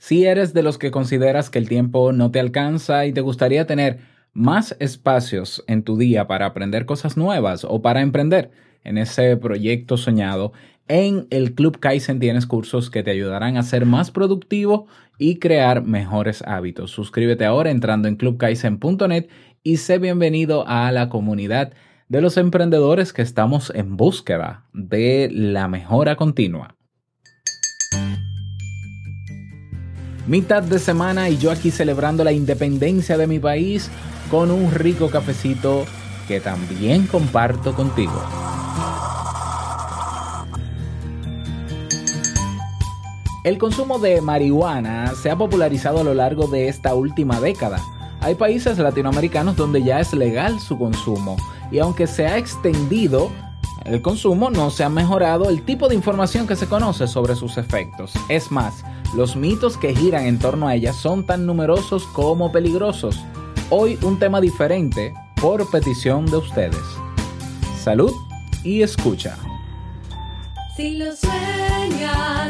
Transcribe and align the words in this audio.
Si 0.00 0.24
eres 0.24 0.54
de 0.54 0.62
los 0.62 0.78
que 0.78 0.90
consideras 0.90 1.50
que 1.50 1.58
el 1.58 1.68
tiempo 1.68 2.12
no 2.12 2.30
te 2.30 2.40
alcanza 2.40 3.04
y 3.04 3.12
te 3.12 3.20
gustaría 3.20 3.66
tener 3.66 3.98
más 4.32 4.74
espacios 4.80 5.62
en 5.66 5.82
tu 5.82 5.98
día 5.98 6.26
para 6.26 6.46
aprender 6.46 6.86
cosas 6.86 7.18
nuevas 7.18 7.66
o 7.68 7.82
para 7.82 8.00
emprender 8.00 8.50
en 8.82 8.96
ese 8.96 9.36
proyecto 9.36 9.98
soñado, 9.98 10.54
en 10.88 11.26
el 11.28 11.54
Club 11.54 11.80
Kaizen 11.80 12.18
tienes 12.18 12.46
cursos 12.46 12.88
que 12.88 13.02
te 13.02 13.10
ayudarán 13.10 13.58
a 13.58 13.62
ser 13.62 13.84
más 13.84 14.10
productivo 14.10 14.86
y 15.18 15.38
crear 15.38 15.84
mejores 15.84 16.42
hábitos. 16.46 16.92
Suscríbete 16.92 17.44
ahora 17.44 17.70
entrando 17.70 18.08
en 18.08 18.16
clubkaizen.net 18.16 19.28
y 19.62 19.76
sé 19.76 19.98
bienvenido 19.98 20.66
a 20.66 20.90
la 20.92 21.10
comunidad 21.10 21.74
de 22.08 22.22
los 22.22 22.38
emprendedores 22.38 23.12
que 23.12 23.20
estamos 23.20 23.70
en 23.74 23.98
búsqueda 23.98 24.64
de 24.72 25.28
la 25.30 25.68
mejora 25.68 26.16
continua. 26.16 26.79
Mitad 30.30 30.62
de 30.62 30.78
semana 30.78 31.28
y 31.28 31.38
yo 31.38 31.50
aquí 31.50 31.72
celebrando 31.72 32.22
la 32.22 32.30
independencia 32.30 33.18
de 33.18 33.26
mi 33.26 33.40
país 33.40 33.90
con 34.30 34.52
un 34.52 34.70
rico 34.70 35.10
cafecito 35.10 35.86
que 36.28 36.38
también 36.38 37.08
comparto 37.08 37.74
contigo. 37.74 38.22
El 43.42 43.58
consumo 43.58 43.98
de 43.98 44.20
marihuana 44.20 45.14
se 45.20 45.32
ha 45.32 45.36
popularizado 45.36 46.02
a 46.02 46.04
lo 46.04 46.14
largo 46.14 46.46
de 46.46 46.68
esta 46.68 46.94
última 46.94 47.40
década. 47.40 47.80
Hay 48.20 48.36
países 48.36 48.78
latinoamericanos 48.78 49.56
donde 49.56 49.82
ya 49.82 49.98
es 49.98 50.12
legal 50.12 50.60
su 50.60 50.78
consumo 50.78 51.38
y 51.72 51.80
aunque 51.80 52.06
se 52.06 52.28
ha 52.28 52.38
extendido 52.38 53.32
el 53.90 54.02
consumo, 54.02 54.50
no 54.50 54.70
se 54.70 54.84
ha 54.84 54.88
mejorado 54.88 55.50
el 55.50 55.62
tipo 55.62 55.88
de 55.88 55.96
información 55.96 56.46
que 56.46 56.54
se 56.54 56.68
conoce 56.68 57.08
sobre 57.08 57.34
sus 57.34 57.58
efectos. 57.58 58.12
Es 58.28 58.52
más, 58.52 58.84
los 59.16 59.34
mitos 59.34 59.76
que 59.76 59.94
giran 59.94 60.26
en 60.26 60.38
torno 60.38 60.68
a 60.68 60.76
ella 60.76 60.92
son 60.92 61.26
tan 61.26 61.44
numerosos 61.44 62.06
como 62.06 62.52
peligrosos. 62.52 63.20
Hoy 63.68 63.98
un 64.02 64.18
tema 64.18 64.40
diferente 64.40 65.12
por 65.40 65.68
petición 65.70 66.26
de 66.26 66.36
ustedes. 66.36 66.84
Salud 67.82 68.12
y 68.62 68.82
escucha. 68.82 69.36
Si 70.76 70.96
lo 70.96 71.14
sueñas, 71.16 72.49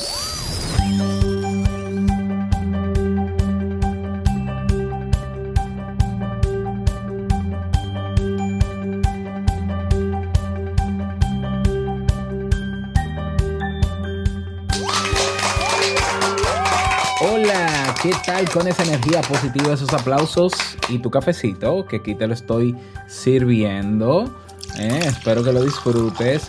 ¿Qué 18.01 18.11
tal 18.25 18.49
con 18.49 18.67
esa 18.67 18.83
energía 18.83 19.21
positiva, 19.21 19.73
esos 19.73 19.93
aplausos 19.93 20.53
y 20.89 20.99
tu 20.99 21.11
cafecito? 21.11 21.85
Que 21.85 21.97
aquí 21.97 22.15
te 22.15 22.27
lo 22.27 22.33
estoy 22.33 22.75
sirviendo. 23.07 24.25
Eh, 24.79 25.01
espero 25.05 25.43
que 25.43 25.51
lo 25.51 25.63
disfrutes. 25.63 26.47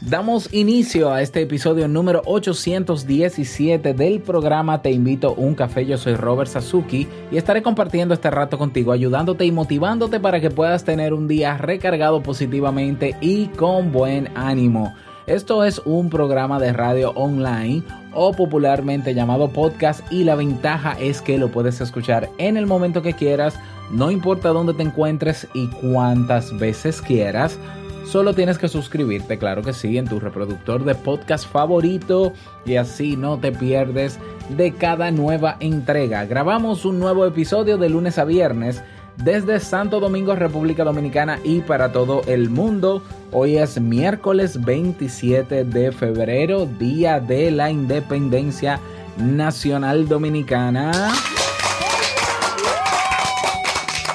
Damos 0.00 0.52
inicio 0.52 1.12
a 1.12 1.22
este 1.22 1.42
episodio 1.42 1.88
número 1.88 2.20
817 2.26 3.94
del 3.94 4.20
programa 4.20 4.82
Te 4.82 4.90
invito 4.90 5.28
a 5.28 5.32
un 5.32 5.54
café. 5.54 5.86
Yo 5.86 5.96
soy 5.96 6.14
Robert 6.14 6.50
Sasuki 6.50 7.08
y 7.30 7.36
estaré 7.36 7.62
compartiendo 7.62 8.12
este 8.12 8.30
rato 8.30 8.58
contigo, 8.58 8.92
ayudándote 8.92 9.46
y 9.46 9.52
motivándote 9.52 10.20
para 10.20 10.40
que 10.40 10.50
puedas 10.50 10.84
tener 10.84 11.14
un 11.14 11.28
día 11.28 11.56
recargado 11.56 12.22
positivamente 12.22 13.16
y 13.20 13.46
con 13.46 13.92
buen 13.92 14.28
ánimo. 14.36 14.94
Esto 15.26 15.64
es 15.64 15.80
un 15.86 16.10
programa 16.10 16.60
de 16.60 16.74
radio 16.74 17.12
online 17.12 17.82
o 18.14 18.32
popularmente 18.32 19.14
llamado 19.14 19.48
podcast 19.50 20.00
y 20.12 20.24
la 20.24 20.34
ventaja 20.34 20.96
es 20.98 21.20
que 21.20 21.38
lo 21.38 21.48
puedes 21.48 21.80
escuchar 21.80 22.30
en 22.38 22.56
el 22.56 22.66
momento 22.66 23.02
que 23.02 23.12
quieras, 23.12 23.58
no 23.90 24.10
importa 24.10 24.50
dónde 24.50 24.74
te 24.74 24.82
encuentres 24.82 25.46
y 25.54 25.68
cuántas 25.68 26.56
veces 26.58 27.02
quieras. 27.02 27.58
Solo 28.06 28.34
tienes 28.34 28.58
que 28.58 28.68
suscribirte, 28.68 29.38
claro 29.38 29.62
que 29.62 29.72
sí, 29.72 29.96
en 29.96 30.06
tu 30.06 30.20
reproductor 30.20 30.84
de 30.84 30.94
podcast 30.94 31.46
favorito 31.50 32.32
y 32.66 32.76
así 32.76 33.16
no 33.16 33.38
te 33.38 33.50
pierdes 33.50 34.18
de 34.50 34.72
cada 34.72 35.10
nueva 35.10 35.56
entrega. 35.60 36.24
Grabamos 36.26 36.84
un 36.84 36.98
nuevo 36.98 37.24
episodio 37.24 37.78
de 37.78 37.88
lunes 37.88 38.18
a 38.18 38.24
viernes 38.24 38.82
desde 39.16 39.60
Santo 39.60 40.00
Domingo, 40.00 40.34
República 40.34 40.84
Dominicana 40.84 41.38
y 41.44 41.60
para 41.60 41.92
todo 41.92 42.22
el 42.26 42.50
mundo. 42.50 43.02
Hoy 43.32 43.56
es 43.56 43.80
miércoles 43.80 44.62
27 44.64 45.64
de 45.64 45.92
febrero, 45.92 46.66
Día 46.66 47.20
de 47.20 47.50
la 47.50 47.70
Independencia 47.70 48.80
Nacional 49.18 50.08
Dominicana. 50.08 51.12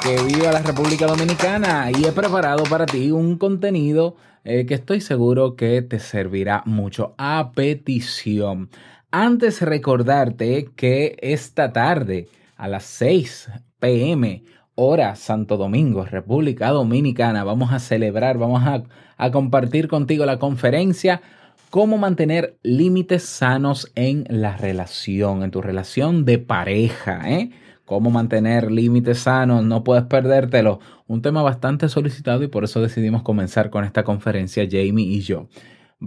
Que 0.02 0.22
viva 0.24 0.52
la 0.52 0.62
República 0.62 1.08
Dominicana 1.08 1.92
y 1.92 2.06
he 2.06 2.12
preparado 2.12 2.64
para 2.64 2.86
ti 2.86 3.12
un 3.12 3.38
contenido 3.38 4.16
eh, 4.44 4.66
que 4.66 4.74
estoy 4.74 5.02
seguro 5.02 5.56
que 5.56 5.82
te 5.82 6.00
servirá 6.00 6.64
mucho 6.66 7.14
a 7.18 7.52
petición. 7.54 8.70
Antes 9.12 9.62
recordarte 9.62 10.70
que 10.76 11.18
esta 11.22 11.74
tarde 11.74 12.28
a 12.56 12.68
las 12.68 12.84
6 12.84 13.50
pm 13.80 14.44
hora 14.82 15.16
Santo 15.16 15.58
Domingo, 15.58 16.06
República 16.06 16.70
Dominicana, 16.70 17.44
vamos 17.44 17.74
a 17.74 17.80
celebrar, 17.80 18.38
vamos 18.38 18.64
a, 18.64 18.84
a 19.18 19.32
compartir 19.32 19.90
contigo 19.90 20.26
la 20.26 20.40
conferencia 20.40 21.22
cómo 21.70 21.98
mantener 21.98 22.58
límites 22.64 23.24
sanos 23.24 23.92
en 23.96 24.26
la 24.30 24.56
relación, 24.56 25.44
en 25.44 25.52
tu 25.52 25.62
relación 25.62 26.24
de 26.24 26.40
pareja, 26.40 27.30
¿eh? 27.30 27.52
Cómo 27.84 28.10
mantener 28.10 28.72
límites 28.72 29.20
sanos, 29.20 29.64
no 29.64 29.84
puedes 29.84 30.06
perdértelo. 30.06 30.80
Un 31.08 31.22
tema 31.22 31.42
bastante 31.42 31.90
solicitado 31.90 32.44
y 32.44 32.48
por 32.48 32.64
eso 32.64 32.82
decidimos 32.82 33.24
comenzar 33.24 33.72
con 33.72 33.84
esta 33.84 34.04
conferencia, 34.04 34.66
Jamie 34.70 35.08
y 35.08 35.22
yo. 35.22 35.48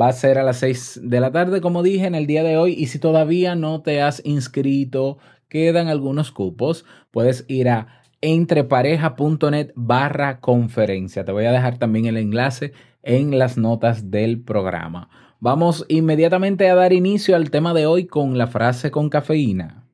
Va 0.00 0.08
a 0.08 0.12
ser 0.12 0.38
a 0.38 0.44
las 0.44 0.58
6 0.58 1.00
de 1.02 1.20
la 1.20 1.32
tarde, 1.32 1.60
como 1.60 1.82
dije, 1.82 2.06
en 2.06 2.14
el 2.14 2.26
día 2.26 2.44
de 2.44 2.56
hoy. 2.56 2.72
Y 2.72 2.86
si 2.86 2.98
todavía 2.98 3.56
no 3.56 3.82
te 3.82 4.00
has 4.00 4.22
inscrito, 4.24 5.18
quedan 5.48 5.88
algunos 5.88 6.30
cupos, 6.30 6.84
puedes 7.10 7.44
ir 7.48 7.68
a 7.68 8.01
entrepareja.net 8.22 9.72
barra 9.74 10.40
conferencia. 10.40 11.24
Te 11.24 11.32
voy 11.32 11.44
a 11.44 11.52
dejar 11.52 11.78
también 11.78 12.06
el 12.06 12.16
enlace 12.16 12.72
en 13.02 13.38
las 13.38 13.58
notas 13.58 14.10
del 14.10 14.40
programa. 14.40 15.10
Vamos 15.40 15.84
inmediatamente 15.88 16.70
a 16.70 16.74
dar 16.76 16.92
inicio 16.92 17.34
al 17.36 17.50
tema 17.50 17.74
de 17.74 17.84
hoy 17.84 18.06
con 18.06 18.38
la 18.38 18.46
frase 18.46 18.90
con 18.90 19.10
cafeína. 19.10 19.84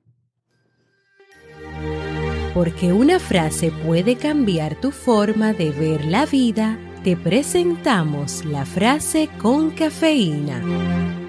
Porque 2.53 2.93
una 2.93 3.19
frase 3.19 3.72
puede 3.87 4.16
cambiar 4.16 4.78
tu 4.81 4.91
forma 4.91 5.53
de 5.53 5.71
ver 5.71 6.04
la 6.04 6.27
vida, 6.27 6.78
te 7.03 7.16
presentamos 7.16 8.45
la 8.45 8.66
frase 8.66 9.28
con 9.41 9.71
cafeína. 9.71 11.28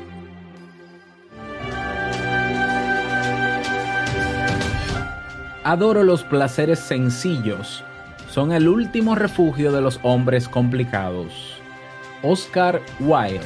Adoro 5.63 6.03
los 6.03 6.23
placeres 6.23 6.79
sencillos. 6.79 7.83
Son 8.29 8.53
el 8.53 8.69
último 8.69 9.15
refugio 9.15 9.73
de 9.73 9.81
los 9.81 9.99
hombres 10.03 10.47
complicados. 10.47 11.59
Oscar 12.23 12.81
Wilde. 13.01 13.41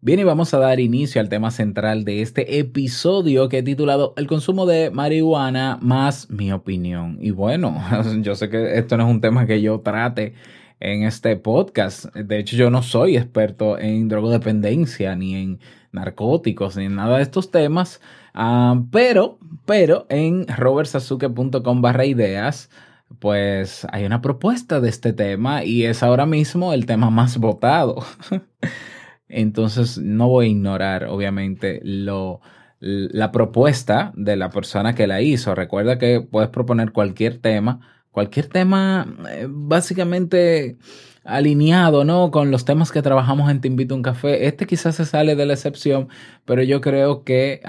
Bien, 0.00 0.20
y 0.20 0.24
vamos 0.24 0.54
a 0.54 0.58
dar 0.58 0.78
inicio 0.78 1.20
al 1.20 1.28
tema 1.28 1.50
central 1.50 2.04
de 2.04 2.22
este 2.22 2.60
episodio 2.60 3.48
que 3.48 3.58
he 3.58 3.62
titulado 3.62 4.14
El 4.16 4.28
consumo 4.28 4.64
de 4.64 4.90
marihuana 4.90 5.76
más 5.82 6.30
mi 6.30 6.52
opinión. 6.52 7.18
Y 7.20 7.32
bueno, 7.32 7.82
yo 8.22 8.36
sé 8.36 8.48
que 8.48 8.78
esto 8.78 8.96
no 8.96 9.06
es 9.06 9.10
un 9.10 9.20
tema 9.20 9.44
que 9.46 9.60
yo 9.60 9.80
trate 9.80 10.34
en 10.80 11.02
este 11.02 11.36
podcast. 11.36 12.06
De 12.14 12.38
hecho, 12.38 12.56
yo 12.56 12.70
no 12.70 12.82
soy 12.82 13.16
experto 13.16 13.78
en 13.78 14.08
drogodependencia, 14.08 15.14
ni 15.16 15.34
en 15.34 15.60
narcóticos, 15.92 16.76
ni 16.76 16.84
en 16.86 16.96
nada 16.96 17.16
de 17.16 17.22
estos 17.22 17.50
temas, 17.50 18.00
ah, 18.34 18.82
pero, 18.90 19.38
pero 19.66 20.06
en 20.08 20.46
robertsazuke.com 20.46 21.80
barra 21.82 22.04
ideas, 22.04 22.70
pues 23.18 23.86
hay 23.90 24.04
una 24.04 24.20
propuesta 24.20 24.80
de 24.80 24.88
este 24.90 25.12
tema 25.12 25.64
y 25.64 25.84
es 25.84 26.02
ahora 26.02 26.26
mismo 26.26 26.72
el 26.72 26.86
tema 26.86 27.10
más 27.10 27.38
votado. 27.38 28.04
Entonces, 29.28 29.98
no 29.98 30.28
voy 30.28 30.46
a 30.46 30.48
ignorar, 30.50 31.04
obviamente, 31.04 31.80
lo 31.82 32.40
la 32.80 33.32
propuesta 33.32 34.12
de 34.14 34.36
la 34.36 34.50
persona 34.50 34.94
que 34.94 35.06
la 35.06 35.20
hizo. 35.20 35.54
Recuerda 35.54 35.98
que 35.98 36.20
puedes 36.20 36.50
proponer 36.50 36.92
cualquier 36.92 37.38
tema, 37.38 37.80
cualquier 38.18 38.46
tema 38.46 39.06
eh, 39.30 39.46
básicamente 39.48 40.76
alineado, 41.22 42.02
¿no? 42.02 42.32
Con 42.32 42.50
los 42.50 42.64
temas 42.64 42.90
que 42.90 43.00
trabajamos 43.00 43.48
en 43.48 43.60
Te 43.60 43.68
Invito 43.68 43.94
a 43.94 43.96
un 43.96 44.02
Café. 44.02 44.48
Este 44.48 44.66
quizás 44.66 44.96
se 44.96 45.04
sale 45.04 45.36
de 45.36 45.46
la 45.46 45.52
excepción, 45.52 46.08
pero 46.44 46.64
yo 46.64 46.80
creo 46.80 47.22
que, 47.22 47.60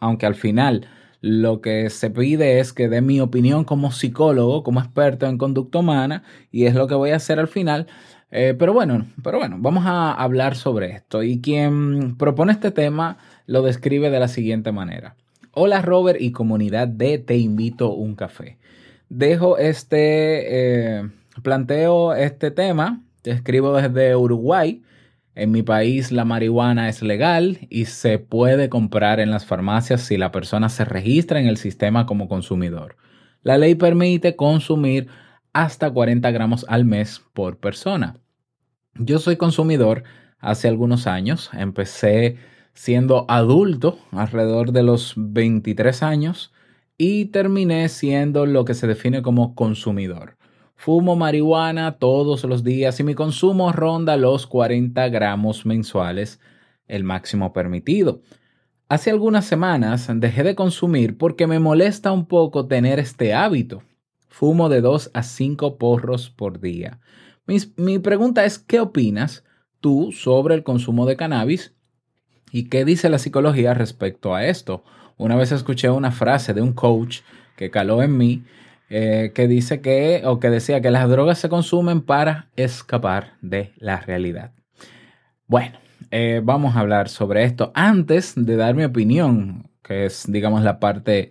aunque 0.00 0.24
al 0.24 0.34
final 0.34 0.88
lo 1.20 1.60
que 1.60 1.90
se 1.90 2.08
pide 2.08 2.58
es 2.58 2.72
que 2.72 2.88
dé 2.88 3.02
mi 3.02 3.20
opinión 3.20 3.64
como 3.64 3.92
psicólogo, 3.92 4.62
como 4.62 4.80
experto 4.80 5.26
en 5.26 5.36
conducta 5.36 5.80
humana, 5.80 6.22
y 6.50 6.64
es 6.64 6.74
lo 6.74 6.86
que 6.86 6.94
voy 6.94 7.10
a 7.10 7.16
hacer 7.16 7.38
al 7.38 7.48
final. 7.48 7.86
Eh, 8.30 8.54
pero 8.58 8.72
bueno, 8.72 9.04
pero 9.22 9.36
bueno, 9.36 9.58
vamos 9.60 9.84
a 9.84 10.10
hablar 10.14 10.56
sobre 10.56 10.92
esto. 10.92 11.22
Y 11.22 11.42
quien 11.42 12.16
propone 12.16 12.52
este 12.52 12.70
tema 12.70 13.18
lo 13.44 13.60
describe 13.60 14.08
de 14.08 14.20
la 14.20 14.28
siguiente 14.28 14.72
manera. 14.72 15.16
Hola 15.52 15.82
Robert 15.82 16.18
y 16.18 16.32
comunidad 16.32 16.88
de 16.88 17.18
Te 17.18 17.36
invito 17.36 17.92
un 17.92 18.14
café. 18.14 18.56
Dejo 19.14 19.58
este, 19.58 20.96
eh, 20.96 21.10
planteo 21.42 22.14
este 22.14 22.50
tema, 22.50 23.04
te 23.20 23.32
escribo 23.32 23.76
desde 23.76 24.16
Uruguay. 24.16 24.82
En 25.34 25.50
mi 25.50 25.62
país 25.62 26.12
la 26.12 26.24
marihuana 26.24 26.88
es 26.88 27.02
legal 27.02 27.58
y 27.68 27.84
se 27.84 28.18
puede 28.18 28.70
comprar 28.70 29.20
en 29.20 29.30
las 29.30 29.44
farmacias 29.44 30.00
si 30.00 30.16
la 30.16 30.32
persona 30.32 30.70
se 30.70 30.86
registra 30.86 31.38
en 31.38 31.46
el 31.46 31.58
sistema 31.58 32.06
como 32.06 32.26
consumidor. 32.26 32.96
La 33.42 33.58
ley 33.58 33.74
permite 33.74 34.34
consumir 34.34 35.08
hasta 35.52 35.90
40 35.90 36.30
gramos 36.30 36.64
al 36.66 36.86
mes 36.86 37.22
por 37.34 37.58
persona. 37.58 38.16
Yo 38.94 39.18
soy 39.18 39.36
consumidor 39.36 40.04
hace 40.38 40.68
algunos 40.68 41.06
años, 41.06 41.50
empecé 41.52 42.38
siendo 42.72 43.26
adulto 43.28 43.98
alrededor 44.10 44.72
de 44.72 44.84
los 44.84 45.12
23 45.18 46.02
años 46.02 46.50
y 47.04 47.24
terminé 47.24 47.88
siendo 47.88 48.46
lo 48.46 48.64
que 48.64 48.74
se 48.74 48.86
define 48.86 49.22
como 49.22 49.56
consumidor. 49.56 50.36
Fumo 50.76 51.16
marihuana 51.16 51.98
todos 51.98 52.44
los 52.44 52.62
días 52.62 53.00
y 53.00 53.02
mi 53.02 53.16
consumo 53.16 53.72
ronda 53.72 54.16
los 54.16 54.46
40 54.46 55.08
gramos 55.08 55.66
mensuales, 55.66 56.38
el 56.86 57.02
máximo 57.02 57.52
permitido. 57.52 58.22
Hace 58.88 59.10
algunas 59.10 59.46
semanas 59.46 60.08
dejé 60.14 60.44
de 60.44 60.54
consumir 60.54 61.18
porque 61.18 61.48
me 61.48 61.58
molesta 61.58 62.12
un 62.12 62.26
poco 62.26 62.68
tener 62.68 63.00
este 63.00 63.34
hábito. 63.34 63.82
Fumo 64.28 64.68
de 64.68 64.80
2 64.80 65.10
a 65.12 65.24
5 65.24 65.78
porros 65.78 66.30
por 66.30 66.60
día. 66.60 67.00
Mi, 67.48 67.56
mi 67.74 67.98
pregunta 67.98 68.44
es, 68.44 68.60
¿qué 68.60 68.78
opinas 68.78 69.42
tú 69.80 70.12
sobre 70.12 70.54
el 70.54 70.62
consumo 70.62 71.04
de 71.06 71.16
cannabis 71.16 71.74
¿Y 72.52 72.68
qué 72.68 72.84
dice 72.84 73.08
la 73.08 73.18
psicología 73.18 73.72
respecto 73.72 74.34
a 74.34 74.44
esto? 74.46 74.84
Una 75.16 75.36
vez 75.36 75.52
escuché 75.52 75.90
una 75.90 76.10
frase 76.10 76.54
de 76.54 76.62
un 76.62 76.72
coach 76.72 77.20
que 77.56 77.70
caló 77.70 78.02
en 78.02 78.16
mí, 78.16 78.42
eh, 78.94 79.32
que 79.34 79.48
dice 79.48 79.80
que, 79.80 80.22
o 80.24 80.38
que 80.38 80.50
decía 80.50 80.80
que 80.80 80.90
las 80.90 81.08
drogas 81.08 81.38
se 81.38 81.48
consumen 81.48 82.02
para 82.02 82.48
escapar 82.56 83.34
de 83.40 83.72
la 83.78 84.00
realidad. 84.00 84.52
Bueno, 85.46 85.78
eh, 86.10 86.40
vamos 86.44 86.76
a 86.76 86.80
hablar 86.80 87.08
sobre 87.08 87.44
esto. 87.44 87.72
Antes 87.74 88.34
de 88.36 88.56
dar 88.56 88.74
mi 88.74 88.84
opinión, 88.84 89.70
que 89.82 90.04
es, 90.04 90.24
digamos, 90.28 90.62
la 90.62 90.78
parte 90.78 91.30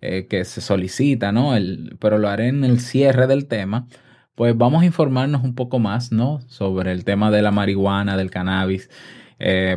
eh, 0.00 0.26
que 0.28 0.44
se 0.44 0.60
solicita, 0.60 1.32
¿no? 1.32 1.56
El, 1.56 1.96
pero 1.98 2.18
lo 2.18 2.28
haré 2.28 2.48
en 2.48 2.64
el 2.64 2.80
cierre 2.80 3.26
del 3.26 3.46
tema. 3.46 3.86
Pues 4.34 4.56
vamos 4.56 4.82
a 4.82 4.86
informarnos 4.86 5.42
un 5.44 5.54
poco 5.54 5.78
más, 5.78 6.12
¿no? 6.12 6.40
Sobre 6.48 6.92
el 6.92 7.04
tema 7.04 7.30
de 7.30 7.42
la 7.42 7.50
marihuana, 7.50 8.16
del 8.16 8.30
cannabis 8.30 8.90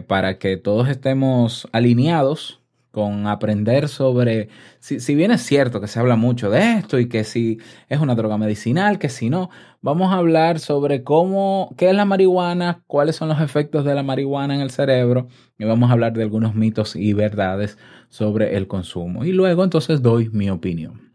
para 0.07 0.39
que 0.39 0.57
todos 0.57 0.89
estemos 0.89 1.67
alineados 1.71 2.60
con 2.91 3.25
aprender 3.27 3.87
sobre, 3.87 4.49
si, 4.79 4.99
si, 4.99 5.15
bien 5.15 5.31
es 5.31 5.41
cierto 5.41 5.79
que 5.79 5.87
se 5.87 5.99
habla 5.99 6.17
mucho 6.17 6.49
de 6.49 6.77
esto 6.77 6.99
y 6.99 7.07
que 7.07 7.23
si 7.23 7.57
es 7.89 7.99
una 7.99 8.15
droga 8.15 8.37
medicinal, 8.37 8.99
que 8.99 9.09
si 9.09 9.29
no, 9.29 9.49
vamos 9.81 10.11
a 10.11 10.17
hablar 10.17 10.59
sobre 10.59 11.03
cómo, 11.03 11.73
qué 11.77 11.89
es 11.89 11.95
la 11.95 12.05
marihuana, 12.05 12.83
cuáles 12.87 13.15
son 13.15 13.29
los 13.29 13.41
efectos 13.41 13.85
de 13.85 13.95
la 13.95 14.03
marihuana 14.03 14.55
en 14.55 14.61
el 14.61 14.71
cerebro 14.71 15.27
y 15.57 15.65
vamos 15.65 15.89
a 15.89 15.93
hablar 15.93 16.13
de 16.13 16.23
algunos 16.23 16.53
mitos 16.53 16.95
y 16.95 17.13
verdades 17.13 17.77
sobre 18.09 18.57
el 18.57 18.67
consumo. 18.67 19.23
Y 19.23 19.31
luego 19.31 19.63
entonces 19.63 20.01
doy 20.01 20.29
mi 20.29 20.49
opinión. 20.49 21.11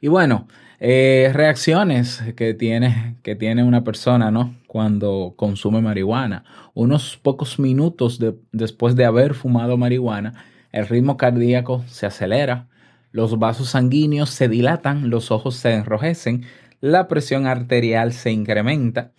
Y 0.00 0.08
bueno, 0.08 0.46
eh, 0.82 1.30
reacciones 1.34 2.22
que 2.36 2.54
tiene, 2.54 3.16
que 3.22 3.36
tiene 3.36 3.62
una 3.62 3.84
persona, 3.84 4.30
¿no? 4.30 4.54
Cuando 4.66 5.34
consume 5.36 5.82
marihuana. 5.82 6.44
Unos 6.72 7.18
pocos 7.18 7.58
minutos 7.58 8.18
después 8.50 8.96
de 8.96 9.04
haber 9.04 9.34
fumado 9.34 9.76
marihuana, 9.76 10.42
el 10.72 10.86
ritmo 10.86 11.16
cardíaco 11.16 11.84
se 11.86 12.06
acelera, 12.06 12.68
los 13.12 13.38
vasos 13.38 13.70
sanguíneos 13.70 14.30
se 14.30 14.48
dilatan, 14.48 15.10
los 15.10 15.30
ojos 15.30 15.56
se 15.56 15.74
enrojecen, 15.74 16.44
la 16.80 17.08
presión 17.08 17.46
arterial 17.46 18.12
se 18.12 18.30
incrementa. 18.30 19.12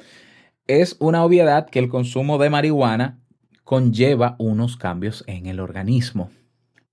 Es 0.67 0.95
una 0.99 1.23
obviedad 1.23 1.69
que 1.69 1.79
el 1.79 1.89
consumo 1.89 2.37
de 2.37 2.49
marihuana 2.49 3.19
conlleva 3.63 4.35
unos 4.39 4.77
cambios 4.77 5.23
en 5.27 5.45
el 5.45 5.59
organismo. 5.59 6.31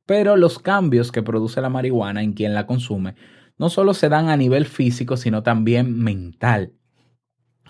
Pero 0.07 0.37
los 0.37 0.59
cambios 0.59 1.13
que 1.13 1.23
produce 1.23 1.61
la 1.61 1.69
marihuana 1.69 2.23
en 2.23 2.33
quien 2.33 2.55
la 2.55 2.67
consume 2.67 3.15
no 3.59 3.69
solo 3.69 3.95
se 3.95 4.09
dan 4.09 4.29
a 4.29 4.37
nivel 4.37 4.65
físico, 4.65 5.17
sino 5.17 5.43
también 5.43 5.99
mental. 5.99 6.73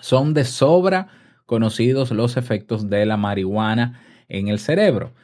Son 0.00 0.34
de 0.34 0.44
sobra 0.44 1.08
conocidos 1.46 2.10
los 2.10 2.36
efectos 2.36 2.90
de 2.90 3.06
la 3.06 3.16
marihuana 3.16 4.00
en 4.28 4.48
el 4.48 4.58
cerebro. 4.58 5.14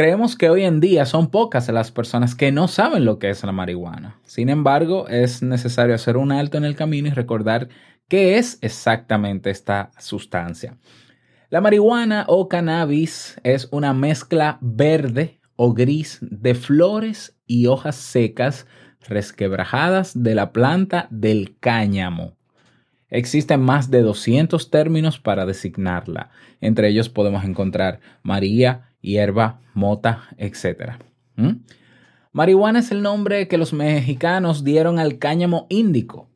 Creemos 0.00 0.34
que 0.34 0.48
hoy 0.48 0.64
en 0.64 0.80
día 0.80 1.04
son 1.04 1.30
pocas 1.30 1.68
las 1.68 1.90
personas 1.90 2.34
que 2.34 2.52
no 2.52 2.68
saben 2.68 3.04
lo 3.04 3.18
que 3.18 3.28
es 3.28 3.44
la 3.44 3.52
marihuana. 3.52 4.18
Sin 4.24 4.48
embargo, 4.48 5.06
es 5.08 5.42
necesario 5.42 5.94
hacer 5.94 6.16
un 6.16 6.32
alto 6.32 6.56
en 6.56 6.64
el 6.64 6.74
camino 6.74 7.08
y 7.08 7.10
recordar 7.10 7.68
qué 8.08 8.38
es 8.38 8.56
exactamente 8.62 9.50
esta 9.50 9.90
sustancia. 9.98 10.78
La 11.50 11.60
marihuana 11.60 12.24
o 12.28 12.48
cannabis 12.48 13.38
es 13.44 13.68
una 13.72 13.92
mezcla 13.92 14.56
verde 14.62 15.38
o 15.56 15.74
gris 15.74 16.16
de 16.22 16.54
flores 16.54 17.36
y 17.46 17.66
hojas 17.66 17.96
secas 17.96 18.66
resquebrajadas 19.06 20.22
de 20.22 20.34
la 20.34 20.50
planta 20.52 21.08
del 21.10 21.58
cáñamo. 21.60 22.38
Existen 23.10 23.60
más 23.60 23.90
de 23.90 24.00
200 24.00 24.70
términos 24.70 25.18
para 25.18 25.44
designarla. 25.44 26.30
Entre 26.62 26.88
ellos 26.88 27.10
podemos 27.10 27.44
encontrar 27.44 28.00
María, 28.22 28.89
hierba, 29.00 29.60
mota, 29.74 30.28
etc. 30.36 30.94
¿Mm? 31.36 31.62
Marihuana 32.32 32.78
es 32.78 32.90
el 32.90 33.02
nombre 33.02 33.48
que 33.48 33.58
los 33.58 33.72
mexicanos 33.72 34.62
dieron 34.62 34.98
al 34.98 35.18
cáñamo 35.18 35.66
índico. 35.68 36.28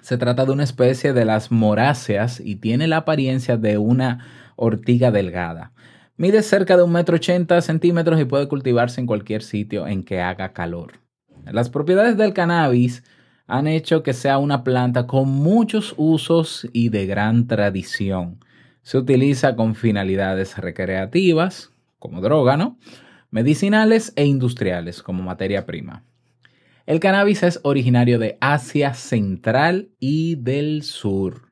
Se 0.00 0.18
trata 0.18 0.44
de 0.44 0.52
una 0.52 0.64
especie 0.64 1.12
de 1.12 1.24
las 1.24 1.52
moráceas 1.52 2.40
y 2.40 2.56
tiene 2.56 2.88
la 2.88 2.98
apariencia 2.98 3.56
de 3.56 3.78
una 3.78 4.26
ortiga 4.56 5.10
delgada. 5.10 5.72
Mide 6.16 6.42
cerca 6.42 6.76
de 6.76 6.82
un 6.82 6.92
metro 6.92 7.16
ochenta 7.16 7.60
centímetros 7.60 8.20
y 8.20 8.24
puede 8.24 8.48
cultivarse 8.48 9.00
en 9.00 9.06
cualquier 9.06 9.42
sitio 9.42 9.86
en 9.86 10.02
que 10.02 10.20
haga 10.20 10.52
calor. 10.52 11.00
Las 11.50 11.70
propiedades 11.70 12.16
del 12.16 12.32
cannabis 12.32 13.02
han 13.46 13.66
hecho 13.66 14.02
que 14.02 14.12
sea 14.12 14.38
una 14.38 14.64
planta 14.64 15.06
con 15.06 15.28
muchos 15.28 15.94
usos 15.96 16.68
y 16.72 16.88
de 16.88 17.06
gran 17.06 17.46
tradición. 17.46 18.38
Se 18.82 18.98
utiliza 18.98 19.56
con 19.56 19.74
finalidades 19.74 20.56
recreativas, 20.58 21.71
como 22.02 22.20
droga, 22.20 22.56
¿no? 22.56 22.78
medicinales 23.30 24.12
e 24.16 24.26
industriales, 24.26 25.02
como 25.02 25.22
materia 25.22 25.64
prima. 25.64 26.04
El 26.84 26.98
cannabis 26.98 27.44
es 27.44 27.60
originario 27.62 28.18
de 28.18 28.36
Asia 28.40 28.92
Central 28.92 29.90
y 30.00 30.34
del 30.34 30.82
Sur. 30.82 31.48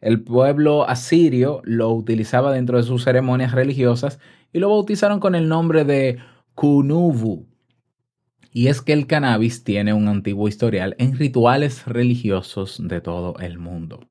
El 0.00 0.22
pueblo 0.22 0.88
asirio 0.88 1.60
lo 1.64 1.90
utilizaba 1.90 2.52
dentro 2.52 2.78
de 2.78 2.84
sus 2.84 3.02
ceremonias 3.02 3.52
religiosas 3.52 4.20
y 4.52 4.60
lo 4.60 4.70
bautizaron 4.70 5.18
con 5.18 5.34
el 5.34 5.48
nombre 5.48 5.84
de 5.84 6.18
Kunuvu, 6.54 7.48
y 8.52 8.68
es 8.68 8.80
que 8.80 8.92
el 8.92 9.06
cannabis 9.06 9.64
tiene 9.64 9.92
un 9.92 10.08
antiguo 10.08 10.48
historial 10.48 10.94
en 10.98 11.16
rituales 11.16 11.84
religiosos 11.84 12.80
de 12.82 13.00
todo 13.00 13.36
el 13.40 13.58
mundo. 13.58 14.08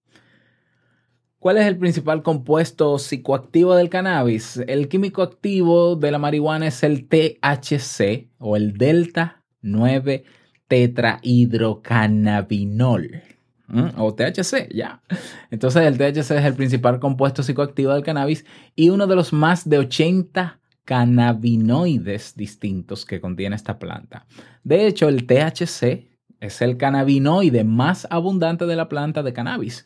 ¿Cuál 1.47 1.59
es 1.59 1.65
el 1.65 1.77
principal 1.77 2.23
compuesto 2.23 2.99
psicoactivo 2.99 3.73
del 3.73 3.87
cannabis? 3.87 4.61
El 4.67 4.89
químico 4.89 5.21
activo 5.21 5.95
de 5.95 6.11
la 6.11 6.19
marihuana 6.19 6.67
es 6.67 6.83
el 6.83 7.07
THC 7.07 8.27
o 8.37 8.57
el 8.57 8.73
delta 8.73 9.45
9 9.61 10.25
tetrahidrocannabinol. 10.67 13.23
¿m? 13.69 13.93
o 13.95 14.13
THC, 14.13 14.75
ya. 14.75 15.01
Entonces 15.49 15.83
el 15.83 15.97
THC 15.97 16.31
es 16.31 16.43
el 16.43 16.55
principal 16.55 16.99
compuesto 16.99 17.43
psicoactivo 17.43 17.93
del 17.93 18.03
cannabis 18.03 18.43
y 18.75 18.89
uno 18.89 19.07
de 19.07 19.15
los 19.15 19.31
más 19.31 19.69
de 19.69 19.77
80 19.77 20.59
cannabinoides 20.83 22.35
distintos 22.35 23.05
que 23.05 23.21
contiene 23.21 23.55
esta 23.55 23.79
planta. 23.79 24.25
De 24.65 24.85
hecho, 24.85 25.07
el 25.07 25.25
THC 25.25 26.09
es 26.41 26.61
el 26.61 26.75
cannabinoide 26.75 27.63
más 27.63 28.05
abundante 28.09 28.65
de 28.65 28.75
la 28.75 28.89
planta 28.89 29.23
de 29.23 29.31
cannabis. 29.31 29.85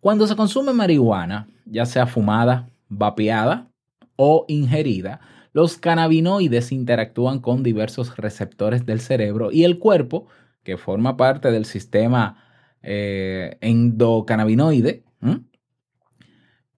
Cuando 0.00 0.26
se 0.26 0.36
consume 0.36 0.72
marihuana, 0.72 1.48
ya 1.66 1.84
sea 1.84 2.06
fumada, 2.06 2.70
vapeada 2.88 3.70
o 4.16 4.46
ingerida, 4.48 5.20
los 5.52 5.76
cannabinoides 5.76 6.72
interactúan 6.72 7.40
con 7.40 7.62
diversos 7.62 8.16
receptores 8.16 8.86
del 8.86 9.00
cerebro 9.00 9.50
y 9.52 9.64
el 9.64 9.78
cuerpo, 9.78 10.26
que 10.62 10.76
forma 10.76 11.16
parte 11.16 11.50
del 11.50 11.64
sistema 11.64 12.36
eh, 12.82 13.58
endocannabinoide. 13.60 15.04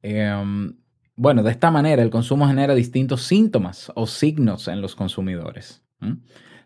Em, 0.03 0.77
bueno, 1.15 1.43
de 1.45 1.51
esta 1.53 1.71
manera 1.71 2.03
el 2.03 2.11
consumo 2.11 2.49
genera 2.49 2.75
distintos 2.75 3.23
síntomas 3.23 3.93
o 3.95 4.07
signos 4.07 4.67
en 4.67 4.81
los 4.81 4.97
consumidores. 4.97 5.83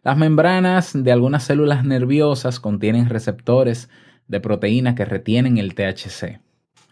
Las 0.03 0.17
membranas 0.17 0.93
de 0.95 1.13
algunas 1.13 1.45
células 1.45 1.85
nerviosas 1.85 2.61
contienen 2.61 3.11
receptores 3.11 3.91
de 4.29 4.41
proteína 4.41 4.95
que 4.95 5.05
retienen 5.05 5.59
el 5.59 5.75
THC. 5.75 6.46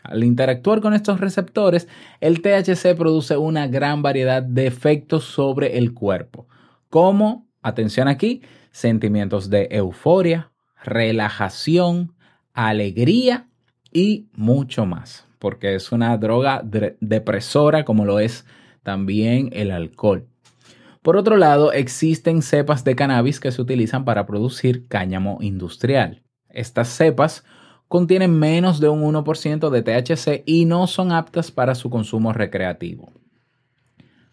Al 0.04 0.22
interactuar 0.22 0.82
con 0.82 0.92
estos 0.92 1.18
receptores, 1.18 1.88
el 2.20 2.42
THC 2.42 2.94
produce 2.94 3.38
una 3.38 3.66
gran 3.66 4.02
variedad 4.02 4.42
de 4.42 4.66
efectos 4.66 5.24
sobre 5.24 5.78
el 5.78 5.94
cuerpo, 5.94 6.46
como, 6.90 7.48
atención 7.62 8.06
aquí, 8.06 8.42
sentimientos 8.70 9.48
de 9.48 9.66
euforia, 9.70 10.52
relajación, 10.82 12.12
alegría 12.52 13.48
y 13.90 14.28
mucho 14.34 14.84
más, 14.84 15.26
porque 15.38 15.74
es 15.74 15.90
una 15.90 16.16
droga 16.18 16.62
depresora 17.00 17.86
como 17.86 18.04
lo 18.04 18.20
es 18.20 18.44
también 18.82 19.48
el 19.52 19.70
alcohol. 19.70 20.28
Por 21.00 21.16
otro 21.16 21.38
lado, 21.38 21.72
existen 21.72 22.42
cepas 22.42 22.84
de 22.84 22.94
cannabis 22.94 23.40
que 23.40 23.52
se 23.52 23.62
utilizan 23.62 24.04
para 24.04 24.26
producir 24.26 24.86
cáñamo 24.86 25.38
industrial. 25.40 26.22
Estas 26.50 26.88
cepas 26.88 27.44
contienen 27.88 28.38
menos 28.38 28.80
de 28.80 28.88
un 28.88 29.02
1% 29.02 29.70
de 29.70 29.82
THC 29.82 30.42
y 30.46 30.64
no 30.64 30.86
son 30.86 31.12
aptas 31.12 31.50
para 31.50 31.74
su 31.74 31.90
consumo 31.90 32.32
recreativo. 32.32 33.12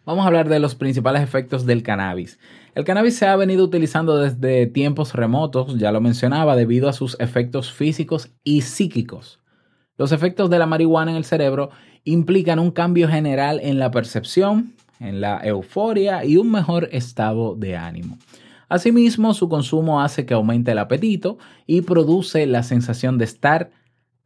Vamos 0.03 0.24
a 0.24 0.27
hablar 0.27 0.50
de 0.50 0.60
los 0.60 0.74
principales 0.74 1.22
efectos 1.22 1.65
del 1.65 1.84
cannabis. 1.84 2.39
El 2.74 2.86
cannabis 2.86 3.17
se 3.17 3.27
ha 3.27 3.36
venido 3.36 3.63
utilizando 3.63 4.17
desde 4.17 4.65
tiempos 4.65 5.13
remotos, 5.13 5.77
ya 5.77 5.91
lo 5.91 6.01
mencionaba, 6.01 6.55
debido 6.55 6.89
a 6.89 6.93
sus 6.93 7.15
efectos 7.20 7.72
físicos 7.72 8.31
y 8.43 8.62
psíquicos. 8.62 9.39
Los 9.98 10.12
efectos 10.12 10.50
de 10.50 10.58
la 10.58 10.65
marihuana 10.65 11.12
en 11.12 11.17
el 11.17 11.25
cerebro 11.25 11.70
implican 12.03 12.58
un 12.58 12.72
cambio 12.72 13.08
general 13.08 13.60
en 13.62 13.77
la 13.77 13.91
percepción, 13.91 14.74
en 15.00 15.22
la 15.22 15.39
euforia 15.43 16.25
y 16.25 16.38
un 16.38 16.51
mejor 16.51 16.89
estado 16.91 17.55
de 17.55 17.77
ánimo. 17.77 18.17
Asimismo, 18.71 19.33
su 19.33 19.49
consumo 19.49 19.99
hace 19.99 20.25
que 20.25 20.33
aumente 20.33 20.71
el 20.71 20.79
apetito 20.79 21.37
y 21.67 21.81
produce 21.81 22.45
la 22.45 22.63
sensación 22.63 23.17
de 23.17 23.25
estar 23.25 23.69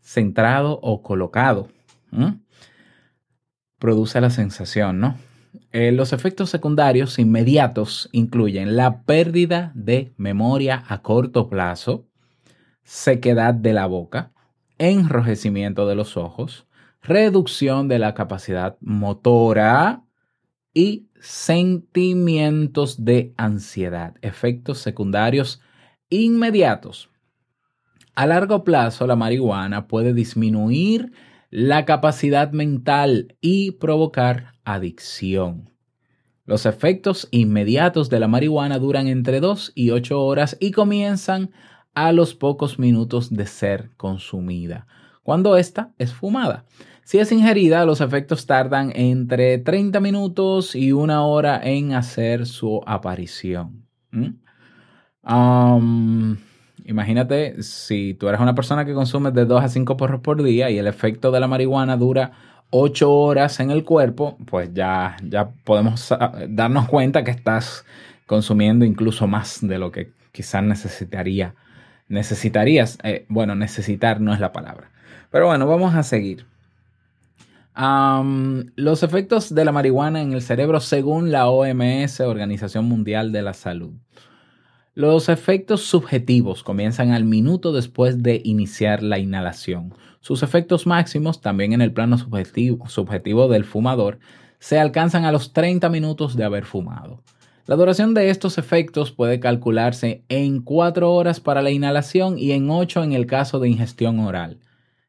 centrado 0.01 0.79
o 0.83 1.01
colocado. 1.01 1.67
Produce 3.79 4.21
la 4.21 4.29
sensación, 4.29 4.99
¿no? 4.99 5.17
Eh, 5.71 5.91
los 5.91 6.13
efectos 6.13 6.51
secundarios 6.51 7.17
inmediatos 7.17 8.07
incluyen 8.11 8.75
la 8.75 9.01
pérdida 9.01 9.71
de 9.73 10.13
memoria 10.15 10.83
a 10.89 11.01
corto 11.01 11.49
plazo, 11.49 12.05
sequedad 12.83 13.55
de 13.55 13.73
la 13.73 13.87
boca, 13.87 14.31
enrojecimiento 14.77 15.87
de 15.87 15.95
los 15.95 16.17
ojos, 16.17 16.67
reducción 17.01 17.87
de 17.87 17.97
la 17.97 18.13
capacidad 18.13 18.77
motora 18.79 20.04
y 20.75 21.07
sentimientos 21.19 23.03
de 23.03 23.33
ansiedad, 23.37 24.13
efectos 24.21 24.77
secundarios 24.77 25.61
inmediatos. 26.09 27.09
A 28.13 28.27
largo 28.27 28.63
plazo, 28.63 29.07
la 29.07 29.15
marihuana 29.15 29.87
puede 29.87 30.13
disminuir 30.13 31.13
la 31.49 31.85
capacidad 31.85 32.51
mental 32.51 33.35
y 33.41 33.71
provocar 33.71 34.53
adicción. 34.65 35.71
Los 36.45 36.65
efectos 36.65 37.27
inmediatos 37.31 38.09
de 38.09 38.19
la 38.19 38.27
marihuana 38.27 38.77
duran 38.77 39.07
entre 39.07 39.39
2 39.39 39.71
y 39.73 39.91
8 39.91 40.21
horas 40.21 40.57
y 40.59 40.71
comienzan 40.71 41.51
a 41.93 42.11
los 42.11 42.35
pocos 42.35 42.77
minutos 42.77 43.33
de 43.33 43.47
ser 43.47 43.91
consumida, 43.95 44.85
cuando 45.23 45.55
ésta 45.55 45.93
es 45.97 46.13
fumada. 46.13 46.65
Si 47.05 47.19
es 47.19 47.31
ingerida, 47.31 47.85
los 47.85 48.01
efectos 48.01 48.47
tardan 48.47 48.91
entre 48.95 49.59
30 49.59 49.99
minutos 49.99 50.75
y 50.75 50.91
una 50.91 51.23
hora 51.23 51.61
en 51.63 51.93
hacer 51.93 52.47
su 52.47 52.81
aparición. 52.87 53.85
¿Mm? 54.09 54.31
Imagínate 56.83 57.61
si 57.61 58.15
tú 58.15 58.27
eres 58.27 58.41
una 58.41 58.55
persona 58.55 58.85
que 58.85 58.95
consume 58.95 59.29
de 59.29 59.45
2 59.45 59.63
a 59.63 59.69
5 59.69 59.97
porros 59.97 60.21
por 60.21 60.41
día 60.41 60.71
y 60.71 60.79
el 60.79 60.87
efecto 60.87 61.29
de 61.29 61.39
la 61.39 61.47
marihuana 61.47 61.95
dura 61.95 62.31
8 62.71 63.11
horas 63.11 63.59
en 63.59 63.69
el 63.69 63.83
cuerpo, 63.83 64.35
pues 64.47 64.73
ya, 64.73 65.15
ya 65.21 65.51
podemos 65.63 66.11
darnos 66.49 66.87
cuenta 66.87 67.23
que 67.23 67.29
estás 67.29 67.85
consumiendo 68.25 68.83
incluso 68.83 69.27
más 69.27 69.59
de 69.61 69.77
lo 69.77 69.91
que 69.91 70.09
quizás 70.31 70.63
necesitaría. 70.63 71.53
Necesitarías, 72.07 72.97
eh, 73.03 73.27
bueno, 73.29 73.53
necesitar 73.53 74.21
no 74.21 74.33
es 74.33 74.39
la 74.39 74.51
palabra. 74.51 74.89
Pero 75.29 75.45
bueno, 75.45 75.67
vamos 75.67 75.93
a 75.93 76.01
seguir. 76.01 76.47
Los 77.75 79.03
efectos 79.03 79.53
de 79.53 79.65
la 79.65 79.73
marihuana 79.73 80.21
en 80.21 80.31
el 80.31 80.41
cerebro 80.41 80.79
según 80.79 81.31
la 81.31 81.49
OMS, 81.49 82.21
Organización 82.21 82.85
Mundial 82.85 83.31
de 83.33 83.41
la 83.41 83.53
Salud. 83.53 83.93
Los 84.93 85.27
efectos 85.27 85.81
subjetivos 85.81 86.63
comienzan 86.63 87.11
al 87.11 87.25
minuto 87.25 87.73
después 87.73 88.23
de 88.23 88.39
iniciar 88.45 89.03
la 89.03 89.19
inhalación. 89.19 89.93
Sus 90.21 90.41
efectos 90.41 90.87
máximos, 90.87 91.41
también 91.41 91.73
en 91.73 91.81
el 91.81 91.91
plano 91.91 92.17
subjetivo, 92.17 92.87
subjetivo 92.87 93.49
del 93.49 93.65
fumador, 93.65 94.19
se 94.59 94.79
alcanzan 94.79 95.25
a 95.25 95.33
los 95.33 95.51
30 95.51 95.89
minutos 95.89 96.37
de 96.37 96.45
haber 96.45 96.63
fumado. 96.63 97.21
La 97.67 97.75
duración 97.75 98.13
de 98.13 98.29
estos 98.29 98.57
efectos 98.57 99.11
puede 99.11 99.41
calcularse 99.41 100.23
en 100.29 100.61
4 100.61 101.13
horas 101.13 101.41
para 101.41 101.61
la 101.61 101.71
inhalación 101.71 102.39
y 102.39 102.53
en 102.53 102.69
8 102.69 103.03
en 103.03 103.11
el 103.11 103.25
caso 103.25 103.59
de 103.59 103.67
ingestión 103.67 104.19
oral. 104.19 104.59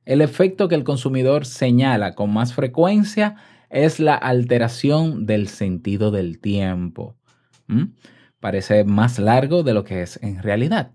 El 0.06 0.20
efecto 0.20 0.68
que 0.68 0.76
el 0.76 0.84
consumidor 0.84 1.44
señala 1.44 2.14
con 2.14 2.32
más 2.32 2.54
frecuencia 2.54 3.34
es 3.68 3.98
la 3.98 4.14
alteración 4.14 5.26
del 5.26 5.48
sentido 5.48 6.12
del 6.12 6.38
tiempo. 6.38 7.16
Parece 8.38 8.84
más 8.84 9.18
largo 9.18 9.64
de 9.64 9.74
lo 9.74 9.82
que 9.82 10.02
es 10.02 10.20
en 10.22 10.42
realidad. 10.42 10.92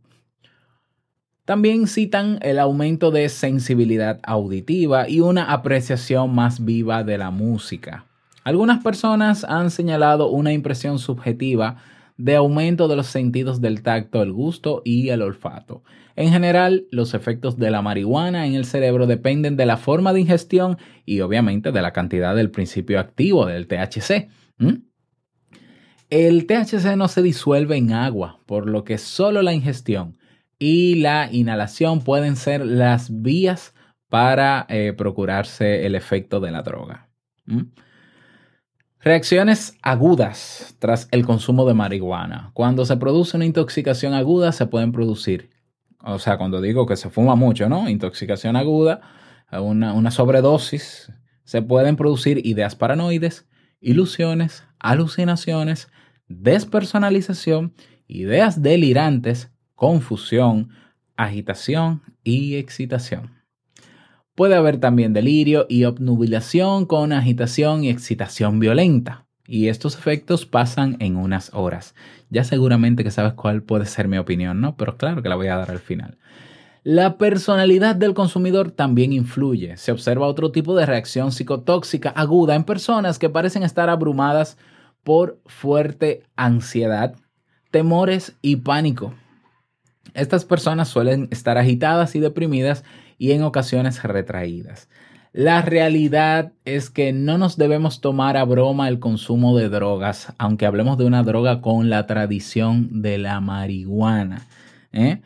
También 1.44 1.88
citan 1.88 2.40
el 2.42 2.58
aumento 2.58 3.12
de 3.12 3.28
sensibilidad 3.28 4.22
auditiva 4.24 5.10
y 5.10 5.20
una 5.20 5.52
apreciación 5.52 6.34
más 6.34 6.64
viva 6.64 7.04
de 7.04 7.18
la 7.18 7.32
música. 7.32 8.06
Algunas 8.46 8.82
personas 8.82 9.44
han 9.44 9.72
señalado 9.72 10.30
una 10.30 10.54
impresión 10.54 11.00
subjetiva 11.00 11.78
de 12.24 12.36
aumento 12.36 12.88
de 12.88 12.96
los 12.96 13.08
sentidos 13.08 13.62
del 13.62 13.82
tacto, 13.82 14.22
el 14.22 14.32
gusto 14.32 14.82
y 14.86 15.10
el 15.10 15.24
olfato. 15.24 15.84
En 16.16 16.32
general, 16.32 16.86
los 16.92 17.14
efectos 17.14 17.58
de 17.58 17.72
la 17.72 17.82
marihuana 17.82 18.46
en 18.46 18.54
el 18.54 18.66
cerebro 18.66 19.08
dependen 19.08 19.58
de 19.58 19.66
la 19.66 19.78
forma 19.78 20.14
de 20.14 20.22
ingestión 20.22 20.78
y 21.06 21.22
obviamente 21.22 21.72
de 21.72 21.82
la 21.82 21.94
cantidad 21.94 22.36
del 22.36 22.52
principio 22.52 23.00
activo 23.00 23.48
del 23.48 23.68
THC. 23.68 24.30
El 26.12 26.46
THC 26.46 26.96
no 26.96 27.08
se 27.08 27.24
disuelve 27.24 27.78
en 27.78 27.94
agua, 27.94 28.40
por 28.46 28.70
lo 28.70 28.84
que 28.84 28.98
solo 29.00 29.42
la 29.42 29.54
ingestión 29.54 30.18
y 30.60 30.96
la 30.96 31.30
inhalación 31.32 32.02
pueden 32.04 32.36
ser 32.36 32.64
las 32.64 33.22
vías 33.24 33.74
para 34.10 34.68
eh, 34.70 34.94
procurarse 34.96 35.88
el 35.88 35.96
efecto 35.96 36.40
de 36.40 36.52
la 36.52 36.62
droga. 36.62 37.10
Reacciones 39.04 39.76
agudas 39.82 40.76
tras 40.78 41.08
el 41.10 41.26
consumo 41.26 41.66
de 41.66 41.74
marihuana. 41.74 42.52
Cuando 42.54 42.86
se 42.86 42.98
produce 42.98 43.36
una 43.36 43.48
intoxicación 43.48 44.14
aguda 44.14 44.52
se 44.52 44.68
pueden 44.68 44.92
producir, 44.92 45.50
o 46.04 46.20
sea, 46.20 46.38
cuando 46.38 46.62
digo 46.62 46.86
que 46.86 46.96
se 46.96 47.10
fuma 47.10 47.36
mucho, 47.36 47.68
¿no? 47.68 47.90
Intoxicación 47.90 48.56
aguda, 48.56 49.02
una, 49.52 49.94
una 49.94 50.12
sobredosis, 50.12 51.12
se 51.44 51.64
pueden 51.64 51.96
producir 51.96 52.46
ideas 52.46 52.76
paranoides, 52.76 53.48
ilusiones, 53.80 54.66
alucinaciones, 54.80 55.90
despersonalización, 56.28 57.74
ideas 58.08 58.62
delirantes, 58.62 59.52
confusión, 59.74 60.70
agitación 61.18 62.04
y 62.24 62.58
excitación. 62.58 63.41
Puede 64.42 64.56
haber 64.56 64.80
también 64.80 65.14
delirio 65.14 65.68
y 65.70 65.84
obnubilación 65.84 66.88
con 66.88 67.14
agitación 67.14 67.84
y 67.84 67.92
excitación 67.92 68.60
violenta. 68.60 69.28
Y 69.46 69.68
estos 69.68 69.96
efectos 69.96 70.48
pasan 70.48 70.98
en 71.00 71.16
unas 71.16 71.54
horas. 71.54 71.94
Ya 72.32 72.44
seguramente 72.44 73.04
que 73.04 73.12
sabes 73.12 73.34
cuál 73.34 73.62
puede 73.62 73.86
ser 73.86 74.08
mi 74.08 74.18
opinión, 74.18 74.60
¿no? 74.60 74.76
Pero 74.78 74.98
claro 74.98 75.22
que 75.22 75.30
la 75.30 75.36
voy 75.36 75.46
a 75.46 75.58
dar 75.58 75.70
al 75.70 75.78
final. 75.78 76.18
La 76.82 77.20
personalidad 77.20 77.96
del 77.96 78.16
consumidor 78.16 78.72
también 78.72 79.14
influye. 79.14 79.78
Se 79.78 79.92
observa 79.92 80.26
otro 80.26 80.52
tipo 80.52 80.76
de 80.76 80.88
reacción 80.88 81.32
psicotóxica 81.32 82.10
aguda 82.10 82.56
en 82.56 82.64
personas 82.64 83.20
que 83.20 83.30
parecen 83.30 83.62
estar 83.62 83.92
abrumadas 83.92 84.58
por 85.04 85.40
fuerte 85.46 86.24
ansiedad, 86.36 87.14
temores 87.70 88.36
y 88.42 88.56
pánico. 88.56 89.14
Estas 90.16 90.46
personas 90.46 90.88
suelen 90.88 91.28
estar 91.30 91.60
agitadas 91.60 92.16
y 92.16 92.20
deprimidas 92.20 92.84
y 93.22 93.34
en 93.34 93.44
ocasiones 93.44 94.02
retraídas. 94.02 94.90
La 95.32 95.62
realidad 95.62 96.54
es 96.66 96.90
que 96.90 97.14
no 97.14 97.38
nos 97.38 97.56
debemos 97.56 98.02
tomar 98.02 98.36
a 98.36 98.46
broma 98.46 98.90
el 98.90 99.00
consumo 99.00 99.56
de 99.56 99.70
drogas, 99.70 100.34
aunque 100.40 100.66
hablemos 100.66 100.98
de 100.98 101.06
una 101.06 101.22
droga 101.22 101.62
con 101.62 101.92
la 101.92 102.08
tradición 102.08 103.04
de 103.04 103.20
la 103.20 103.40
marihuana. 103.40 104.48
¿eh? 104.92 105.22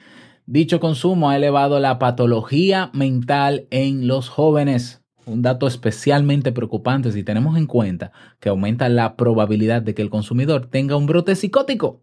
Dicho 0.45 0.81
consumo 0.81 1.29
ha 1.29 1.37
elevado 1.37 1.79
la 1.79 1.97
patología 1.97 2.89
mental 2.91 3.65
en 3.71 4.07
los 4.07 4.27
jóvenes. 4.27 5.01
Un 5.25 5.41
dato 5.41 5.65
especialmente 5.65 6.51
preocupante 6.51 7.13
si 7.13 7.23
tenemos 7.23 7.57
en 7.57 7.65
cuenta 7.65 8.11
que 8.41 8.49
aumenta 8.49 8.89
la 8.89 9.15
probabilidad 9.15 9.81
de 9.81 9.95
que 9.95 10.01
el 10.01 10.09
consumidor 10.09 10.65
tenga 10.65 10.97
un 10.97 11.05
brote 11.05 11.33
psicótico. 11.33 12.01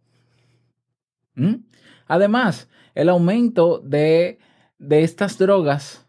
¿Mm? 1.35 1.57
Además, 2.09 2.71
el 2.95 3.11
aumento 3.11 3.79
de, 3.85 4.39
de 4.83 5.05
estas 5.05 5.39
drogas 5.39 6.07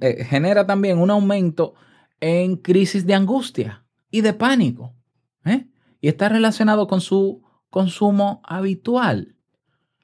eh, 0.00 0.24
genera 0.24 0.66
también 0.66 0.98
un 0.98 1.10
aumento 1.10 1.74
en 2.20 2.56
crisis 2.56 3.04
de 3.04 3.14
angustia 3.14 3.84
y 4.10 4.20
de 4.20 4.32
pánico. 4.32 4.94
¿eh? 5.44 5.66
Y 6.00 6.08
está 6.08 6.28
relacionado 6.28 6.86
con 6.86 7.00
su 7.00 7.42
consumo 7.68 8.40
habitual. 8.44 9.34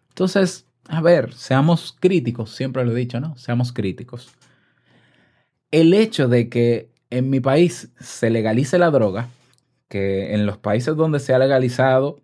Entonces, 0.08 0.66
a 0.88 1.00
ver, 1.00 1.32
seamos 1.34 1.96
críticos, 1.98 2.54
siempre 2.54 2.84
lo 2.84 2.92
he 2.92 2.96
dicho, 2.96 3.20
¿no? 3.20 3.36
Seamos 3.36 3.72
críticos. 3.72 4.30
El 5.70 5.94
hecho 5.94 6.28
de 6.28 6.48
que 6.48 6.90
en 7.10 7.30
mi 7.30 7.40
país 7.40 7.92
se 8.00 8.30
legalice 8.30 8.78
la 8.78 8.90
droga, 8.90 9.28
que 9.88 10.34
en 10.34 10.44
los 10.44 10.58
países 10.58 10.96
donde 10.96 11.20
se 11.20 11.34
ha 11.34 11.38
legalizado, 11.38 12.20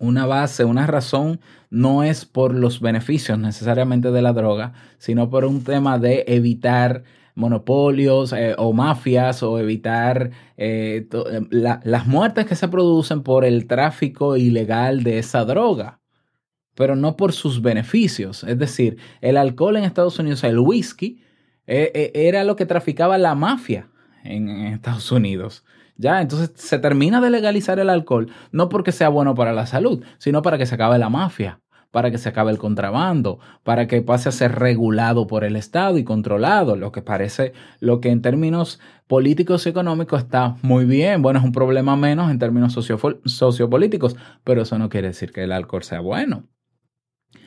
una 0.00 0.26
base, 0.26 0.64
una 0.64 0.86
razón, 0.88 1.40
no 1.70 2.02
es 2.02 2.24
por 2.24 2.54
los 2.54 2.80
beneficios 2.80 3.38
necesariamente 3.38 4.10
de 4.10 4.22
la 4.22 4.32
droga, 4.32 4.72
sino 4.98 5.30
por 5.30 5.44
un 5.44 5.62
tema 5.62 5.98
de 5.98 6.24
evitar 6.26 7.04
monopolios 7.36 8.32
eh, 8.32 8.54
o 8.58 8.72
mafias 8.72 9.42
o 9.44 9.58
evitar 9.60 10.30
eh, 10.56 11.06
eh, 11.12 11.40
la- 11.50 11.80
las 11.84 12.06
muertes 12.06 12.46
que 12.46 12.56
se 12.56 12.66
producen 12.68 13.22
por 13.22 13.44
el 13.44 13.66
tráfico 13.66 14.36
ilegal 14.36 15.04
de 15.04 15.18
esa 15.20 15.44
droga, 15.44 16.00
pero 16.74 16.96
no 16.96 17.16
por 17.16 17.32
sus 17.32 17.62
beneficios. 17.62 18.42
Es 18.44 18.58
decir, 18.58 18.96
el 19.20 19.36
alcohol 19.36 19.76
en 19.76 19.84
Estados 19.84 20.18
Unidos, 20.18 20.42
el 20.44 20.58
whisky, 20.58 21.22
era 21.66 22.42
lo 22.42 22.56
que 22.56 22.66
traficaba 22.66 23.16
la 23.16 23.36
mafia 23.36 23.88
en 24.24 24.48
Estados 24.48 25.12
Unidos. 25.12 25.64
Ya, 26.00 26.22
entonces 26.22 26.52
se 26.54 26.78
termina 26.78 27.20
de 27.20 27.28
legalizar 27.28 27.78
el 27.78 27.90
alcohol, 27.90 28.30
no 28.52 28.70
porque 28.70 28.90
sea 28.90 29.10
bueno 29.10 29.34
para 29.34 29.52
la 29.52 29.66
salud, 29.66 30.02
sino 30.16 30.40
para 30.40 30.56
que 30.56 30.64
se 30.64 30.76
acabe 30.76 30.98
la 30.98 31.10
mafia, 31.10 31.60
para 31.90 32.10
que 32.10 32.16
se 32.16 32.30
acabe 32.30 32.50
el 32.52 32.56
contrabando, 32.56 33.38
para 33.64 33.86
que 33.86 34.00
pase 34.00 34.30
a 34.30 34.32
ser 34.32 34.58
regulado 34.58 35.26
por 35.26 35.44
el 35.44 35.56
Estado 35.56 35.98
y 35.98 36.04
controlado, 36.04 36.74
lo 36.74 36.90
que 36.90 37.02
parece, 37.02 37.52
lo 37.80 38.00
que 38.00 38.08
en 38.08 38.22
términos 38.22 38.80
políticos 39.08 39.66
y 39.66 39.68
económicos 39.68 40.22
está 40.22 40.56
muy 40.62 40.86
bien. 40.86 41.20
Bueno, 41.20 41.38
es 41.40 41.44
un 41.44 41.52
problema 41.52 41.96
menos 41.96 42.30
en 42.30 42.38
términos 42.38 42.72
socio- 42.72 43.20
sociopolíticos, 43.26 44.16
pero 44.42 44.62
eso 44.62 44.78
no 44.78 44.88
quiere 44.88 45.08
decir 45.08 45.32
que 45.32 45.42
el 45.44 45.52
alcohol 45.52 45.82
sea 45.82 46.00
bueno. 46.00 46.44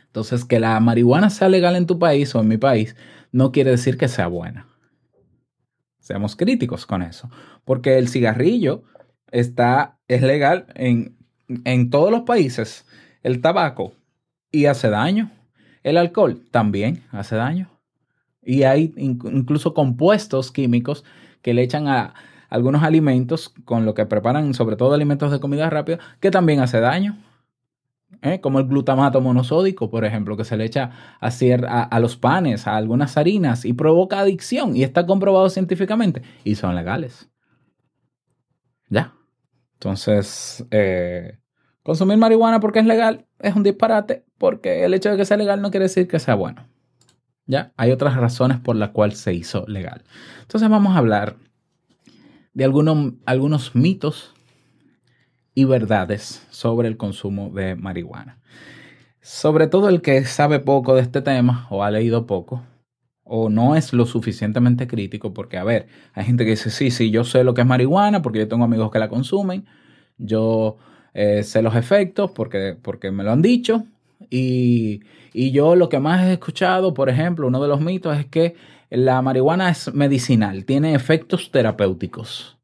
Entonces, 0.06 0.46
que 0.46 0.60
la 0.60 0.80
marihuana 0.80 1.32
sea 1.32 1.50
legal 1.50 1.76
en 1.76 1.88
tu 1.88 1.98
país 1.98 2.36
o 2.36 2.40
en 2.42 2.50
mi 2.50 2.58
país, 2.58 2.96
no 3.32 3.52
quiere 3.52 3.72
decir 3.72 3.98
que 3.98 4.08
sea 4.08 4.28
buena. 4.28 4.68
Seamos 6.04 6.36
críticos 6.36 6.86
con 6.86 7.02
eso. 7.02 7.30
Porque 7.64 7.98
el 7.98 8.10
cigarrillo 8.10 8.84
está, 9.32 9.98
es 10.10 10.22
legal 10.22 10.66
en, 10.76 11.16
en 11.64 11.90
todos 11.90 12.12
los 12.12 12.24
países. 12.24 12.86
El 13.24 13.40
tabaco 13.40 13.94
y 14.52 14.66
hace 14.66 14.90
daño. 14.90 15.32
El 15.82 15.96
alcohol 15.96 16.44
también 16.52 17.04
hace 17.12 17.38
daño. 17.38 17.70
Y 18.42 18.64
hay 18.64 18.94
in- 18.98 19.18
incluso 19.32 19.74
compuestos 19.74 20.52
químicos 20.52 21.06
que 21.42 21.54
le 21.54 21.64
echan 21.64 21.88
a 21.88 22.14
algunos 22.50 22.84
alimentos 22.84 23.54
con 23.64 23.86
lo 23.86 23.94
que 23.94 24.06
preparan, 24.06 24.54
sobre 24.54 24.76
todo 24.76 24.94
alimentos 24.94 25.32
de 25.32 25.40
comida 25.40 25.70
rápida, 25.70 26.00
que 26.20 26.32
también 26.32 26.60
hace 26.60 26.82
daño. 26.82 27.18
¿Eh? 28.22 28.40
Como 28.42 28.60
el 28.60 28.68
glutamato 28.68 29.22
monosódico, 29.22 29.90
por 29.90 30.06
ejemplo, 30.06 30.38
que 30.38 30.44
se 30.44 30.58
le 30.58 30.66
echa 30.66 30.92
a, 31.20 32.00
los 32.00 32.18
panes, 32.18 32.68
a 32.68 32.76
algunas 32.76 33.18
harinas 33.18 33.66
y 33.66 33.74
provoca 33.74 34.20
adicción 34.20 34.76
y 34.76 34.84
está 34.84 35.06
comprobado 35.06 35.50
científicamente 35.50 36.22
y 36.44 36.56
son 36.56 36.76
legales. 36.76 37.30
Ya. 38.90 39.14
Entonces, 39.74 40.66
eh, 40.72 41.40
consumir 41.84 42.18
marihuana 42.18 42.60
porque 42.60 42.80
es 42.80 42.86
legal 42.86 43.26
es 43.40 43.56
un 43.56 43.64
disparate 43.64 44.26
porque 44.38 44.86
el 44.86 44.94
hecho 44.94 45.12
de 45.12 45.18
que 45.18 45.26
sea 45.26 45.38
legal 45.38 45.62
no 45.62 45.72
quiere 45.72 45.86
decir 45.86 46.08
que 46.08 46.20
sea 46.20 46.36
bueno. 46.36 46.68
Ya, 47.46 47.74
hay 47.76 47.92
otras 47.92 48.16
razones 48.16 48.60
por 48.60 48.78
las 48.78 48.92
cuales 48.92 49.18
se 49.18 49.34
hizo 49.34 49.66
legal. 49.68 50.04
Entonces 50.42 50.70
vamos 50.70 50.96
a 50.96 51.00
hablar 51.00 51.36
de 52.54 52.64
algunos 52.64 53.76
mitos 53.76 54.34
y 55.56 55.66
verdades 55.66 56.46
sobre 56.50 56.88
el 56.88 56.98
consumo 56.98 57.50
de 57.50 57.76
marihuana. 57.76 58.40
Sobre 59.22 59.68
todo 59.68 59.90
el 59.90 60.02
que 60.02 60.26
sabe 60.26 60.60
poco 60.60 60.96
de 60.96 61.02
este 61.02 61.22
tema 61.22 61.68
o 61.70 61.84
ha 61.84 61.92
leído 61.92 62.26
poco 62.28 62.64
o 63.24 63.50
no 63.50 63.76
es 63.76 63.94
lo 63.94 64.06
suficientemente 64.06 64.88
crítico 64.88 65.34
porque, 65.34 65.58
a 65.58 65.64
ver, 65.64 65.88
hay 66.14 66.26
gente 66.26 66.44
que 66.44 66.52
dice, 66.52 66.70
sí, 66.70 66.92
sí, 66.92 67.10
yo 67.10 67.24
sé 67.24 67.44
lo 67.44 67.54
que 67.54 67.62
es 67.62 67.68
marihuana 67.68 68.22
porque 68.22 68.40
yo 68.40 68.48
tengo 68.48 68.66
amigos 68.66 68.92
que 68.92 69.00
la 69.00 69.10
consumen, 69.10 69.66
yo 70.18 70.78
eh, 71.14 71.44
sé 71.44 71.62
los 71.62 71.76
efectos 71.76 72.32
porque, 72.32 72.78
porque 72.82 73.12
me 73.12 73.24
lo 73.24 73.32
han 73.32 73.42
dicho 73.42 73.86
y, 74.30 75.02
y 75.34 75.52
yo 75.52 75.76
lo 75.76 75.90
que 75.90 76.00
más 76.00 76.26
he 76.26 76.34
escuchado, 76.34 76.94
por 76.94 77.10
ejemplo, 77.10 77.48
uno 77.48 77.62
de 77.62 77.68
los 77.68 77.80
mitos 77.82 78.18
es 78.18 78.26
que 78.26 78.56
la 78.90 79.22
marihuana 79.22 79.70
es 79.70 79.94
medicinal, 79.94 80.66
tiene 80.66 80.94
efectos 80.94 81.50
terapéuticos. 81.50 82.58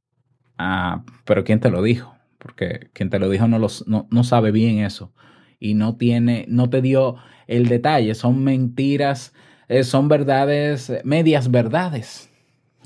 Ah, 0.58 1.04
pero 1.25 1.43
¿quién 1.43 1.60
te 1.60 1.69
lo 1.69 1.82
dijo? 1.82 2.18
Porque 2.39 2.89
quien 2.93 3.10
te 3.10 3.19
lo 3.19 3.30
dijo 3.30 3.47
no, 3.47 3.60
los, 3.60 3.88
no, 3.88 4.08
no 4.10 4.23
sabe 4.23 4.52
bien 4.52 4.80
eso 4.80 5.13
y 5.60 5.73
no 5.73 5.97
tiene, 5.97 6.45
no 6.47 6.69
te 6.69 6.82
dio 6.82 7.17
el 7.47 7.67
detalle, 7.67 8.15
son 8.15 8.43
mentiras, 8.43 9.34
eh, 9.67 9.84
son 9.84 10.08
verdades, 10.08 10.89
eh, 10.89 11.02
medias 11.04 11.52
verdades. 11.52 12.30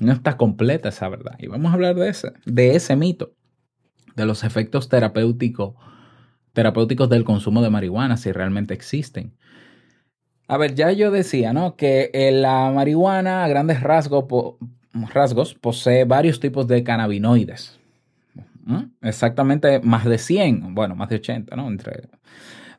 No 0.00 0.12
está 0.12 0.36
completa 0.36 0.88
esa 0.88 1.08
verdad. 1.08 1.36
Y 1.38 1.46
vamos 1.46 1.70
a 1.70 1.74
hablar 1.74 1.94
de 1.94 2.08
ese, 2.08 2.32
de 2.44 2.74
ese 2.74 2.96
mito, 2.96 3.32
de 4.16 4.26
los 4.26 4.42
efectos 4.42 4.88
terapéuticos, 4.88 5.74
terapéuticos 6.52 7.08
del 7.08 7.24
consumo 7.24 7.62
de 7.62 7.70
marihuana, 7.70 8.16
si 8.16 8.32
realmente 8.32 8.74
existen. 8.74 9.34
A 10.48 10.58
ver, 10.58 10.74
ya 10.74 10.90
yo 10.92 11.10
decía, 11.10 11.52
¿no? 11.52 11.76
Que 11.76 12.10
eh, 12.12 12.32
la 12.32 12.70
marihuana 12.70 13.44
a 13.44 13.48
grandes 13.48 13.80
rasgos, 13.80 14.24
rasgos 15.12 15.54
posee 15.54 16.04
varios 16.04 16.40
tipos 16.40 16.66
de 16.66 16.82
cannabinoides. 16.82 17.80
Exactamente 19.02 19.80
más 19.80 20.04
de 20.04 20.18
100, 20.18 20.74
bueno, 20.74 20.96
más 20.96 21.08
de 21.10 21.16
80, 21.16 21.56
¿no? 21.56 21.68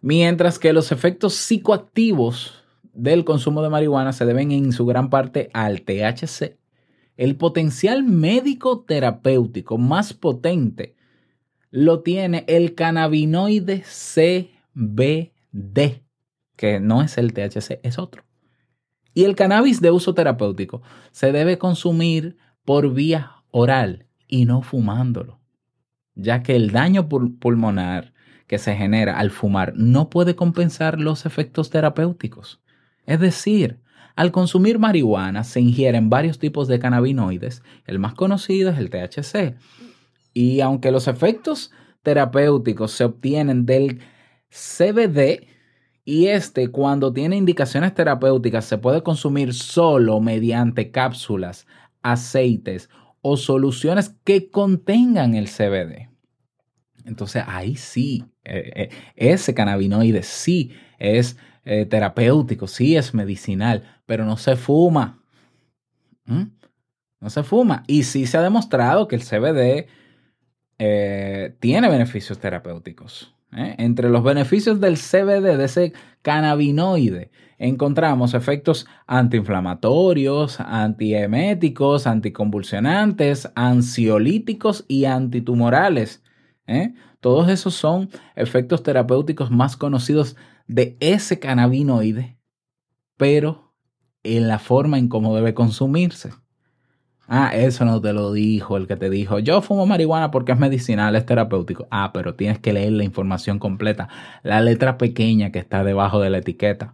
Mientras 0.01 0.59
que 0.59 0.73
los 0.73 0.91
efectos 0.91 1.33
psicoactivos 1.35 2.63
del 2.93 3.25
consumo 3.25 3.61
de 3.61 3.69
marihuana 3.69 4.13
se 4.13 4.25
deben 4.25 4.51
en 4.51 4.71
su 4.71 4.85
gran 4.85 5.09
parte 5.09 5.49
al 5.53 5.81
THC. 5.81 6.57
El 7.17 7.35
potencial 7.35 8.03
médico 8.03 8.81
terapéutico 8.81 9.77
más 9.77 10.13
potente 10.13 10.95
lo 11.71 12.01
tiene 12.01 12.45
el 12.47 12.73
cannabinoide 12.75 13.83
CBD, 13.83 15.31
que 16.55 16.79
no 16.79 17.01
es 17.01 17.17
el 17.17 17.33
THC, 17.33 17.79
es 17.83 17.99
otro. 17.99 18.23
Y 19.13 19.23
el 19.23 19.35
cannabis 19.35 19.81
de 19.81 19.91
uso 19.91 20.13
terapéutico 20.13 20.81
se 21.11 21.31
debe 21.31 21.57
consumir 21.57 22.37
por 22.63 22.93
vía 22.93 23.43
oral 23.51 24.07
y 24.27 24.45
no 24.45 24.61
fumándolo, 24.61 25.39
ya 26.15 26.43
que 26.43 26.55
el 26.55 26.71
daño 26.71 27.07
pul- 27.07 27.37
pulmonar 27.39 28.13
que 28.47 28.57
se 28.57 28.75
genera 28.75 29.19
al 29.19 29.31
fumar 29.31 29.73
no 29.75 30.09
puede 30.09 30.35
compensar 30.35 30.99
los 30.99 31.25
efectos 31.25 31.69
terapéuticos. 31.69 32.61
Es 33.05 33.19
decir, 33.19 33.79
al 34.15 34.31
consumir 34.31 34.79
marihuana 34.79 35.43
se 35.43 35.59
ingieren 35.59 36.09
varios 36.09 36.39
tipos 36.39 36.67
de 36.67 36.79
cannabinoides, 36.79 37.63
el 37.85 37.99
más 37.99 38.13
conocido 38.13 38.69
es 38.71 38.77
el 38.77 38.89
THC. 38.89 39.55
Y 40.33 40.61
aunque 40.61 40.91
los 40.91 41.07
efectos 41.07 41.71
terapéuticos 42.01 42.91
se 42.91 43.03
obtienen 43.03 43.65
del 43.65 43.99
CBD, 44.49 45.47
y 46.07 46.27
este 46.27 46.69
cuando 46.69 47.11
tiene 47.11 47.35
indicaciones 47.35 47.93
terapéuticas 47.93 48.65
se 48.65 48.77
puede 48.77 49.01
consumir 49.01 49.53
solo 49.53 50.19
mediante 50.21 50.91
cápsulas, 50.91 51.65
aceites 52.03 52.89
o 53.27 53.37
soluciones 53.37 54.15
que 54.23 54.51
contengan 54.51 55.33
el 55.33 55.49
CBD. 55.49 56.09
Entonces 57.05 57.43
ahí 57.47 57.75
sí, 57.75 58.23
eh, 58.43 58.71
eh, 58.75 58.89
ese 59.15 59.55
cannabinoide 59.55 60.21
sí 60.21 60.73
es 60.99 61.35
eh, 61.63 61.87
terapéutico, 61.87 62.67
sí 62.67 62.95
es 62.95 63.15
medicinal, 63.15 63.81
pero 64.05 64.25
no 64.25 64.37
se 64.37 64.55
fuma. 64.55 65.23
¿Mm? 66.25 66.43
No 67.19 67.31
se 67.31 67.41
fuma. 67.41 67.83
Y 67.87 68.03
sí 68.03 68.27
se 68.27 68.37
ha 68.37 68.43
demostrado 68.43 69.07
que 69.07 69.15
el 69.15 69.23
CBD 69.23 69.87
tiene 71.59 71.89
beneficios 71.89 72.37
terapéuticos. 72.37 73.33
Entre 73.51 74.09
los 74.09 74.23
beneficios 74.23 74.79
del 74.79 74.97
CBD, 74.97 75.57
de 75.57 75.65
ese 75.65 75.93
cannabinoide, 76.21 77.31
encontramos 77.57 78.33
efectos 78.33 78.85
antiinflamatorios, 79.07 80.59
antieméticos, 80.59 82.07
anticonvulsionantes, 82.07 83.51
ansiolíticos 83.55 84.85
y 84.87 85.05
antitumorales. 85.05 86.23
¿eh? 86.67 86.93
Todos 87.19 87.49
esos 87.49 87.73
son 87.73 88.09
efectos 88.35 88.83
terapéuticos 88.83 89.51
más 89.51 89.77
conocidos 89.77 90.35
de 90.67 90.97
ese 90.99 91.39
cannabinoide, 91.39 92.37
pero 93.17 93.73
en 94.23 94.47
la 94.47 94.59
forma 94.59 94.97
en 94.97 95.07
cómo 95.07 95.35
debe 95.35 95.53
consumirse. 95.53 96.31
Ah, 97.27 97.51
eso 97.55 97.85
no 97.85 98.01
te 98.01 98.13
lo 98.13 98.33
dijo 98.33 98.77
el 98.77 98.85
que 98.85 98.95
te 98.95 99.09
dijo, 99.09 99.39
yo 99.39 99.61
fumo 99.63 99.87
marihuana 99.87 100.29
porque 100.29 100.51
es 100.51 100.59
medicinal, 100.59 101.15
es 101.15 101.25
terapéutico. 101.25 101.87
Ah, 101.89 102.11
pero 102.13 102.35
tienes 102.35 102.59
que 102.59 102.73
leer 102.73 102.91
la 102.91 103.03
información 103.03 103.57
completa, 103.57 104.09
la 104.43 104.61
letra 104.61 104.97
pequeña 104.99 105.51
que 105.51 105.59
está 105.59 105.83
debajo 105.83 106.19
de 106.19 106.29
la 106.29 106.37
etiqueta. 106.39 106.93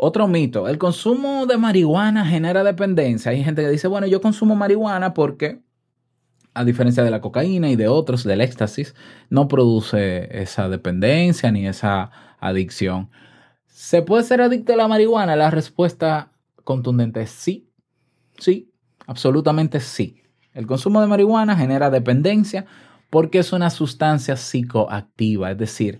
Otro 0.00 0.28
mito, 0.28 0.68
el 0.68 0.78
consumo 0.78 1.46
de 1.46 1.58
marihuana 1.58 2.24
genera 2.24 2.62
dependencia. 2.62 3.32
Hay 3.32 3.42
gente 3.42 3.62
que 3.62 3.68
dice, 3.68 3.88
bueno, 3.88 4.06
yo 4.06 4.20
consumo 4.20 4.54
marihuana 4.54 5.12
porque, 5.12 5.60
a 6.54 6.64
diferencia 6.64 7.02
de 7.02 7.10
la 7.10 7.20
cocaína 7.20 7.68
y 7.68 7.74
de 7.74 7.88
otros, 7.88 8.22
del 8.22 8.40
éxtasis, 8.40 8.94
no 9.28 9.48
produce 9.48 10.40
esa 10.40 10.68
dependencia 10.68 11.50
ni 11.50 11.66
esa 11.66 12.12
adicción. 12.38 13.10
¿Se 13.66 14.02
puede 14.02 14.22
ser 14.22 14.40
adicto 14.40 14.72
a 14.72 14.76
la 14.76 14.86
marihuana? 14.86 15.34
La 15.34 15.50
respuesta 15.50 16.30
contundente 16.62 17.22
es 17.22 17.30
sí, 17.30 17.68
sí, 18.38 18.70
absolutamente 19.08 19.80
sí. 19.80 20.22
El 20.54 20.68
consumo 20.68 21.00
de 21.00 21.08
marihuana 21.08 21.56
genera 21.56 21.90
dependencia 21.90 22.66
porque 23.10 23.40
es 23.40 23.52
una 23.52 23.70
sustancia 23.70 24.36
psicoactiva, 24.36 25.50
es 25.50 25.58
decir, 25.58 25.98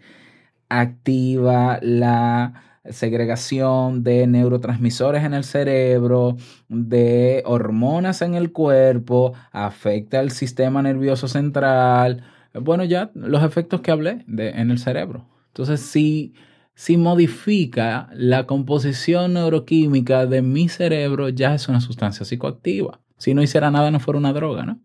activa 0.68 1.80
la 1.82 2.77
segregación 2.90 4.02
de 4.02 4.26
neurotransmisores 4.26 5.24
en 5.24 5.34
el 5.34 5.44
cerebro, 5.44 6.36
de 6.68 7.42
hormonas 7.46 8.22
en 8.22 8.34
el 8.34 8.52
cuerpo, 8.52 9.32
afecta 9.52 10.20
el 10.20 10.30
sistema 10.30 10.82
nervioso 10.82 11.28
central. 11.28 12.24
Bueno, 12.54 12.84
ya 12.84 13.10
los 13.14 13.42
efectos 13.42 13.80
que 13.80 13.90
hablé 13.90 14.24
en 14.28 14.70
el 14.70 14.78
cerebro. 14.78 15.26
Entonces, 15.48 15.80
si, 15.80 16.34
si 16.74 16.96
modifica 16.96 18.08
la 18.12 18.46
composición 18.46 19.34
neuroquímica 19.34 20.26
de 20.26 20.42
mi 20.42 20.68
cerebro, 20.68 21.28
ya 21.28 21.54
es 21.54 21.68
una 21.68 21.80
sustancia 21.80 22.24
psicoactiva. 22.24 23.00
Si 23.16 23.34
no 23.34 23.42
hiciera 23.42 23.70
nada, 23.70 23.90
no 23.90 24.00
fuera 24.00 24.18
una 24.18 24.32
droga, 24.32 24.64
¿no? 24.64 24.80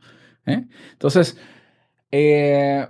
¿Eh? 0.45 0.65
Entonces, 0.93 1.37
eh, 2.11 2.87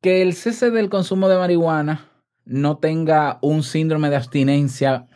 que 0.00 0.22
el 0.22 0.34
cese 0.34 0.70
del 0.70 0.88
consumo 0.88 1.28
de 1.28 1.36
marihuana 1.36 2.08
no 2.44 2.78
tenga 2.78 3.38
un 3.42 3.62
síndrome 3.62 4.10
de 4.10 4.16
abstinencia 4.16 5.06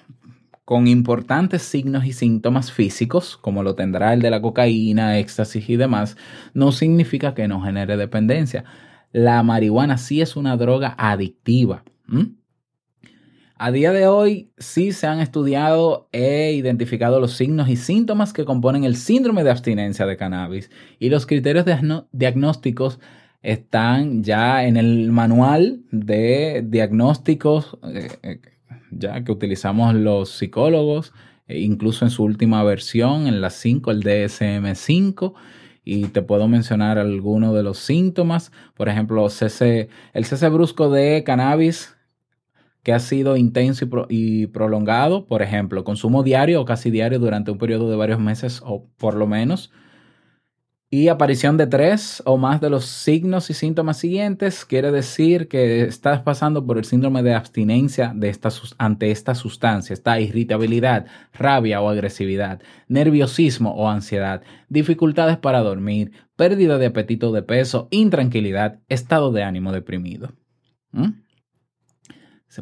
con 0.64 0.86
importantes 0.86 1.62
signos 1.62 2.04
y 2.04 2.12
síntomas 2.12 2.70
físicos, 2.72 3.38
como 3.38 3.62
lo 3.62 3.74
tendrá 3.74 4.12
el 4.12 4.20
de 4.20 4.30
la 4.30 4.42
cocaína, 4.42 5.18
éxtasis 5.18 5.68
y 5.70 5.76
demás, 5.76 6.16
no 6.52 6.72
significa 6.72 7.34
que 7.34 7.48
no 7.48 7.62
genere 7.62 7.96
dependencia. 7.96 8.64
La 9.10 9.42
marihuana 9.42 9.96
sí 9.96 10.20
es 10.20 10.36
una 10.36 10.58
droga 10.58 10.94
adictiva. 10.98 11.84
A 13.56 13.72
día 13.72 13.92
de 13.92 14.06
hoy 14.06 14.52
sí 14.58 14.92
se 14.92 15.06
han 15.06 15.20
estudiado 15.20 16.08
e 16.12 16.52
identificado 16.52 17.18
los 17.18 17.32
signos 17.32 17.68
y 17.68 17.76
síntomas 17.76 18.32
que 18.32 18.44
componen 18.44 18.84
el 18.84 18.94
síndrome 18.94 19.44
de 19.44 19.50
abstinencia 19.50 20.06
de 20.06 20.16
cannabis 20.16 20.70
y 20.98 21.08
los 21.08 21.26
criterios 21.26 21.64
diagnósticos 22.12 23.00
están 23.42 24.22
ya 24.22 24.64
en 24.64 24.76
el 24.76 25.10
manual 25.12 25.82
de 25.90 26.64
diagnósticos 26.66 27.78
eh, 27.84 28.08
eh, 28.22 28.40
ya 28.90 29.22
que 29.24 29.32
utilizamos 29.32 29.94
los 29.94 30.30
psicólogos, 30.30 31.12
e 31.46 31.60
incluso 31.60 32.04
en 32.04 32.10
su 32.10 32.24
última 32.24 32.62
versión, 32.62 33.26
en 33.26 33.40
la 33.40 33.50
5, 33.50 33.90
el 33.90 34.02
DSM5, 34.02 35.34
y 35.84 36.06
te 36.06 36.20
puedo 36.22 36.48
mencionar 36.48 36.98
algunos 36.98 37.54
de 37.54 37.62
los 37.62 37.78
síntomas, 37.78 38.52
por 38.74 38.88
ejemplo, 38.88 39.26
el 39.26 39.30
cese 40.24 40.48
brusco 40.50 40.90
de 40.90 41.24
cannabis 41.24 41.96
que 42.82 42.92
ha 42.92 42.98
sido 42.98 43.36
intenso 43.36 43.86
y, 44.08 44.42
y 44.42 44.46
prolongado, 44.46 45.26
por 45.26 45.42
ejemplo, 45.42 45.84
consumo 45.84 46.22
diario 46.22 46.60
o 46.60 46.64
casi 46.64 46.90
diario 46.90 47.18
durante 47.18 47.50
un 47.50 47.58
periodo 47.58 47.90
de 47.90 47.96
varios 47.96 48.20
meses 48.20 48.60
o 48.64 48.86
por 48.98 49.14
lo 49.14 49.26
menos, 49.26 49.72
y 50.90 51.08
aparición 51.08 51.58
de 51.58 51.66
tres 51.66 52.22
o 52.24 52.38
más 52.38 52.62
de 52.62 52.70
los 52.70 52.86
signos 52.86 53.50
y 53.50 53.54
síntomas 53.54 53.98
siguientes 53.98 54.64
quiere 54.64 54.90
decir 54.90 55.46
que 55.46 55.82
estás 55.82 56.22
pasando 56.22 56.64
por 56.64 56.78
el 56.78 56.86
síndrome 56.86 57.22
de 57.22 57.34
abstinencia 57.34 58.12
de 58.14 58.30
esta, 58.30 58.48
ante 58.78 59.10
esta 59.10 59.34
sustancia. 59.34 59.92
Está 59.92 60.18
irritabilidad, 60.18 61.04
rabia 61.34 61.82
o 61.82 61.90
agresividad, 61.90 62.62
nerviosismo 62.88 63.74
o 63.74 63.88
ansiedad, 63.88 64.42
dificultades 64.70 65.36
para 65.36 65.60
dormir, 65.60 66.12
pérdida 66.36 66.78
de 66.78 66.86
apetito 66.86 67.32
de 67.32 67.42
peso, 67.42 67.88
intranquilidad, 67.90 68.78
estado 68.88 69.30
de 69.30 69.42
ánimo 69.42 69.72
deprimido. 69.72 70.32
¿Mm? 70.92 71.08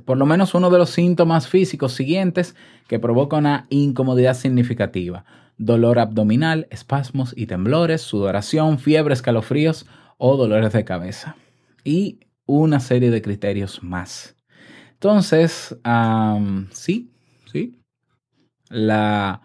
Por 0.04 0.18
lo 0.18 0.26
menos 0.26 0.52
uno 0.54 0.68
de 0.70 0.78
los 0.78 0.90
síntomas 0.90 1.46
físicos 1.46 1.92
siguientes 1.92 2.56
que 2.88 2.98
provoca 2.98 3.36
una 3.36 3.66
incomodidad 3.70 4.34
significativa 4.34 5.24
dolor 5.58 5.98
abdominal, 5.98 6.66
espasmos 6.70 7.32
y 7.36 7.46
temblores, 7.46 8.02
sudoración, 8.02 8.78
fiebre, 8.78 9.14
escalofríos 9.14 9.86
o 10.18 10.36
dolores 10.36 10.72
de 10.72 10.84
cabeza. 10.84 11.36
Y 11.84 12.20
una 12.46 12.80
serie 12.80 13.10
de 13.10 13.22
criterios 13.22 13.82
más. 13.82 14.36
Entonces, 14.92 15.76
sí, 16.70 17.12
sí. 17.52 17.80
La, 18.68 19.42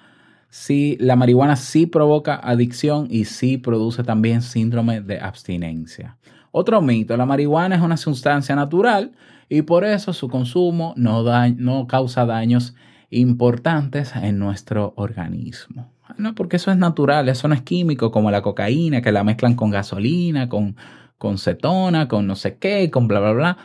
sí, 0.49 0.97
la 0.99 1.15
marihuana 1.15 1.55
sí 1.55 1.85
provoca 1.85 2.35
adicción 2.35 3.07
y 3.09 3.25
sí 3.25 3.57
produce 3.57 4.03
también 4.03 4.41
síndrome 4.41 5.01
de 5.01 5.19
abstinencia. 5.19 6.17
Otro 6.51 6.81
mito, 6.81 7.15
la 7.17 7.25
marihuana 7.25 7.75
es 7.75 7.81
una 7.81 7.97
sustancia 7.97 8.55
natural 8.55 9.13
y 9.49 9.61
por 9.61 9.83
eso 9.83 10.13
su 10.13 10.27
consumo 10.29 10.93
no, 10.97 11.23
da, 11.23 11.49
no 11.49 11.87
causa 11.87 12.25
daños 12.25 12.75
importantes 13.09 14.15
en 14.15 14.39
nuestro 14.39 14.93
organismo. 14.95 15.93
No, 16.17 16.35
porque 16.35 16.57
eso 16.57 16.71
es 16.71 16.77
natural, 16.77 17.29
eso 17.29 17.47
no 17.47 17.55
es 17.55 17.61
químico 17.61 18.11
como 18.11 18.31
la 18.31 18.41
cocaína, 18.41 19.01
que 19.01 19.11
la 19.11 19.23
mezclan 19.23 19.55
con 19.55 19.71
gasolina, 19.71 20.49
con, 20.49 20.75
con 21.17 21.37
cetona, 21.37 22.07
con 22.07 22.27
no 22.27 22.35
sé 22.35 22.57
qué, 22.57 22.89
con 22.91 23.07
bla, 23.07 23.19
bla, 23.19 23.31
bla. 23.33 23.57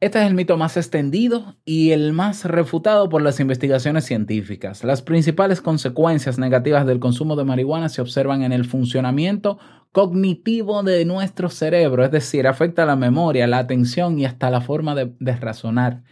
Este 0.00 0.20
es 0.20 0.26
el 0.26 0.34
mito 0.34 0.56
más 0.56 0.76
extendido 0.76 1.54
y 1.64 1.92
el 1.92 2.12
más 2.12 2.44
refutado 2.44 3.08
por 3.08 3.22
las 3.22 3.38
investigaciones 3.38 4.04
científicas. 4.04 4.82
Las 4.82 5.00
principales 5.00 5.60
consecuencias 5.60 6.40
negativas 6.40 6.86
del 6.86 6.98
consumo 6.98 7.36
de 7.36 7.44
marihuana 7.44 7.88
se 7.88 8.02
observan 8.02 8.42
en 8.42 8.50
el 8.50 8.64
funcionamiento 8.64 9.60
cognitivo 9.92 10.82
de 10.82 11.04
nuestro 11.04 11.50
cerebro, 11.50 12.04
es 12.04 12.10
decir, 12.10 12.48
afecta 12.48 12.84
la 12.84 12.96
memoria, 12.96 13.46
la 13.46 13.58
atención 13.58 14.18
y 14.18 14.24
hasta 14.24 14.50
la 14.50 14.60
forma 14.60 14.96
de, 14.96 15.14
de 15.20 15.36
razonar. 15.36 16.02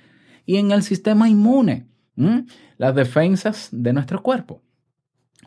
Y 0.46 0.59
en 0.59 0.70
el 0.70 0.85
sistema 0.85 1.29
inmune, 1.29 1.88
las 2.77 2.94
defensas 2.94 3.70
de 3.73 3.92
nuestro 3.92 4.23
cuerpo. 4.23 4.62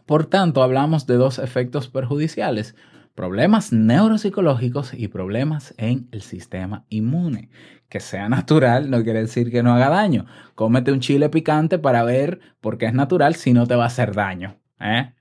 Por 0.06 0.26
tanto, 0.26 0.64
hablamos 0.64 1.08
de 1.08 1.16
dos 1.16 1.40
efectos 1.40 1.88
perjudiciales, 1.88 2.76
problemas 3.16 3.72
neuropsicológicos 3.72 4.94
y 4.94 5.08
problemas 5.08 5.74
en 5.78 6.08
el 6.12 6.22
sistema 6.22 6.86
inmune. 6.90 7.50
Que 7.90 8.00
sea 8.00 8.28
natural 8.28 8.90
no 8.90 9.04
quiere 9.04 9.22
decir 9.22 9.52
que 9.52 9.64
no 9.64 9.74
haga 9.74 9.90
daño. 9.90 10.26
Cómete 10.56 10.92
un 10.92 11.00
chile 11.00 11.30
picante 11.30 11.78
para 11.78 12.04
ver 12.04 12.40
por 12.60 12.78
qué 12.78 12.88
es 12.88 12.94
natural 12.94 13.36
si 13.36 13.54
no 13.54 13.68
te 13.68 13.76
va 13.76 13.84
a 13.84 13.88
hacer 13.88 14.14
daño. 14.14 14.58
¿eh? 14.80 15.14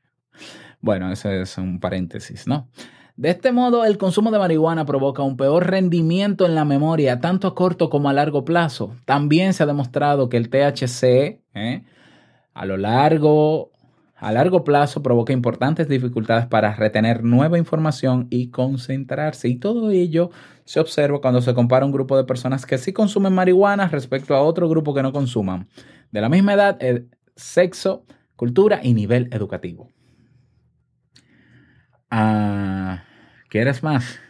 Bueno, 0.80 1.12
ese 1.12 1.42
es 1.42 1.58
un 1.58 1.80
paréntesis, 1.80 2.46
¿no? 2.46 2.68
De 3.16 3.28
este 3.28 3.52
modo, 3.52 3.84
el 3.84 3.98
consumo 3.98 4.30
de 4.30 4.38
marihuana 4.38 4.86
provoca 4.86 5.22
un 5.22 5.36
peor 5.36 5.68
rendimiento 5.68 6.46
en 6.46 6.54
la 6.54 6.64
memoria, 6.64 7.20
tanto 7.20 7.46
a 7.46 7.54
corto 7.54 7.90
como 7.90 8.08
a 8.08 8.14
largo 8.14 8.44
plazo. 8.44 8.96
También 9.04 9.52
se 9.52 9.62
ha 9.62 9.66
demostrado 9.66 10.30
que 10.30 10.38
el 10.38 10.48
THC, 10.48 11.40
¿eh? 11.54 11.84
a 12.54 12.66
lo 12.66 12.78
largo, 12.78 13.71
a 14.22 14.30
largo 14.30 14.62
plazo, 14.62 15.02
provoca 15.02 15.32
importantes 15.32 15.88
dificultades 15.88 16.46
para 16.46 16.72
retener 16.76 17.24
nueva 17.24 17.58
información 17.58 18.28
y 18.30 18.50
concentrarse. 18.50 19.48
Y 19.48 19.56
todo 19.56 19.90
ello 19.90 20.30
se 20.64 20.78
observa 20.78 21.20
cuando 21.20 21.42
se 21.42 21.54
compara 21.54 21.84
un 21.84 21.90
grupo 21.90 22.16
de 22.16 22.22
personas 22.22 22.64
que 22.64 22.78
sí 22.78 22.92
consumen 22.92 23.32
marihuana 23.32 23.88
respecto 23.88 24.36
a 24.36 24.42
otro 24.42 24.68
grupo 24.68 24.94
que 24.94 25.02
no 25.02 25.12
consuman, 25.12 25.66
de 26.12 26.20
la 26.20 26.28
misma 26.28 26.54
edad, 26.54 26.76
eh, 26.78 27.04
sexo, 27.34 28.06
cultura 28.36 28.78
y 28.80 28.94
nivel 28.94 29.28
educativo. 29.32 29.88
Ah, 32.08 33.02
¿Quieres 33.48 33.82
más? 33.82 34.20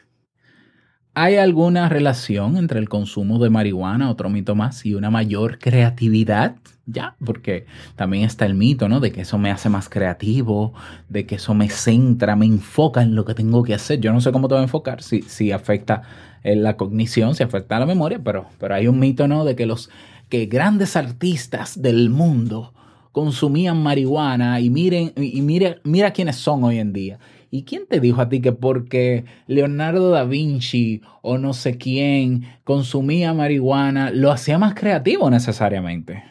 ¿Hay 1.15 1.37
alguna 1.37 1.91
relación 1.91 2.57
entre 2.57 2.79
el 2.79 2.89
consumo 2.89 3.39
de 3.39 3.51
marihuana, 3.51 4.11
otro 4.11 4.31
mito 4.31 4.55
más, 4.55 4.87
y 4.87 4.95
una 4.95 5.11
mayor 5.11 5.59
creatividad? 5.59 6.57
Ya, 6.87 7.17
porque 7.23 7.67
también 7.97 8.25
está 8.25 8.47
el 8.47 8.55
mito, 8.55 8.89
¿no? 8.89 8.99
De 8.99 9.13
que 9.13 9.21
eso 9.21 9.37
me 9.37 9.51
hace 9.51 9.69
más 9.69 9.91
creativo, 9.91 10.73
de 11.11 11.27
que 11.27 11.35
eso 11.35 11.53
me 11.53 11.69
centra, 11.69 12.35
me 12.35 12.47
enfoca 12.47 13.03
en 13.03 13.15
lo 13.15 13.27
que 13.27 13.35
tengo 13.35 13.63
que 13.63 13.75
hacer. 13.75 14.01
Yo 14.01 14.11
no 14.11 14.23
sé 14.23 14.33
cómo 14.33 14.49
te 14.49 14.55
va 14.55 14.61
a 14.61 14.65
enfocar, 14.65 15.03
si, 15.03 15.21
si 15.21 15.53
afecta 15.53 16.03
eh, 16.45 16.57
la 16.57 16.79
cognición, 16.79 17.35
si 17.35 17.43
afecta 17.43 17.79
la 17.79 17.85
memoria, 17.85 18.19
pero, 18.25 18.47
pero 18.59 18.75
hay 18.75 18.89
un 18.89 18.99
mito, 18.99 19.29
¿no? 19.29 19.45
De 19.45 19.55
que 19.55 19.67
los 19.67 19.91
que 20.31 20.47
grandes 20.47 20.97
artistas 20.97 21.83
del 21.83 22.09
mundo 22.09 22.73
consumían 23.13 23.83
marihuana 23.83 24.61
y 24.61 24.71
miren, 24.71 25.13
y 25.17 25.43
mira, 25.43 25.77
mira 25.85 26.13
quiénes 26.13 26.37
son 26.37 26.65
hoy 26.65 26.79
en 26.79 26.95
día. 26.95 27.19
¿Y 27.55 27.65
quién 27.65 27.87
te 27.87 28.01
dijo 28.01 28.23
a 28.23 28.31
ti 28.31 28.41
que 28.41 28.53
porque 28.53 29.27
Leonardo 29.47 30.09
da 30.09 30.25
Vinci 30.25 31.03
o 31.21 31.37
no 31.37 31.53
sé 31.53 31.77
quién 31.77 32.45
consumía 32.65 33.35
marihuana, 33.35 34.11
lo 34.11 34.33
hacía 34.33 34.57
más 34.57 34.73
creativo 34.73 35.29
necesariamente? 35.29 36.25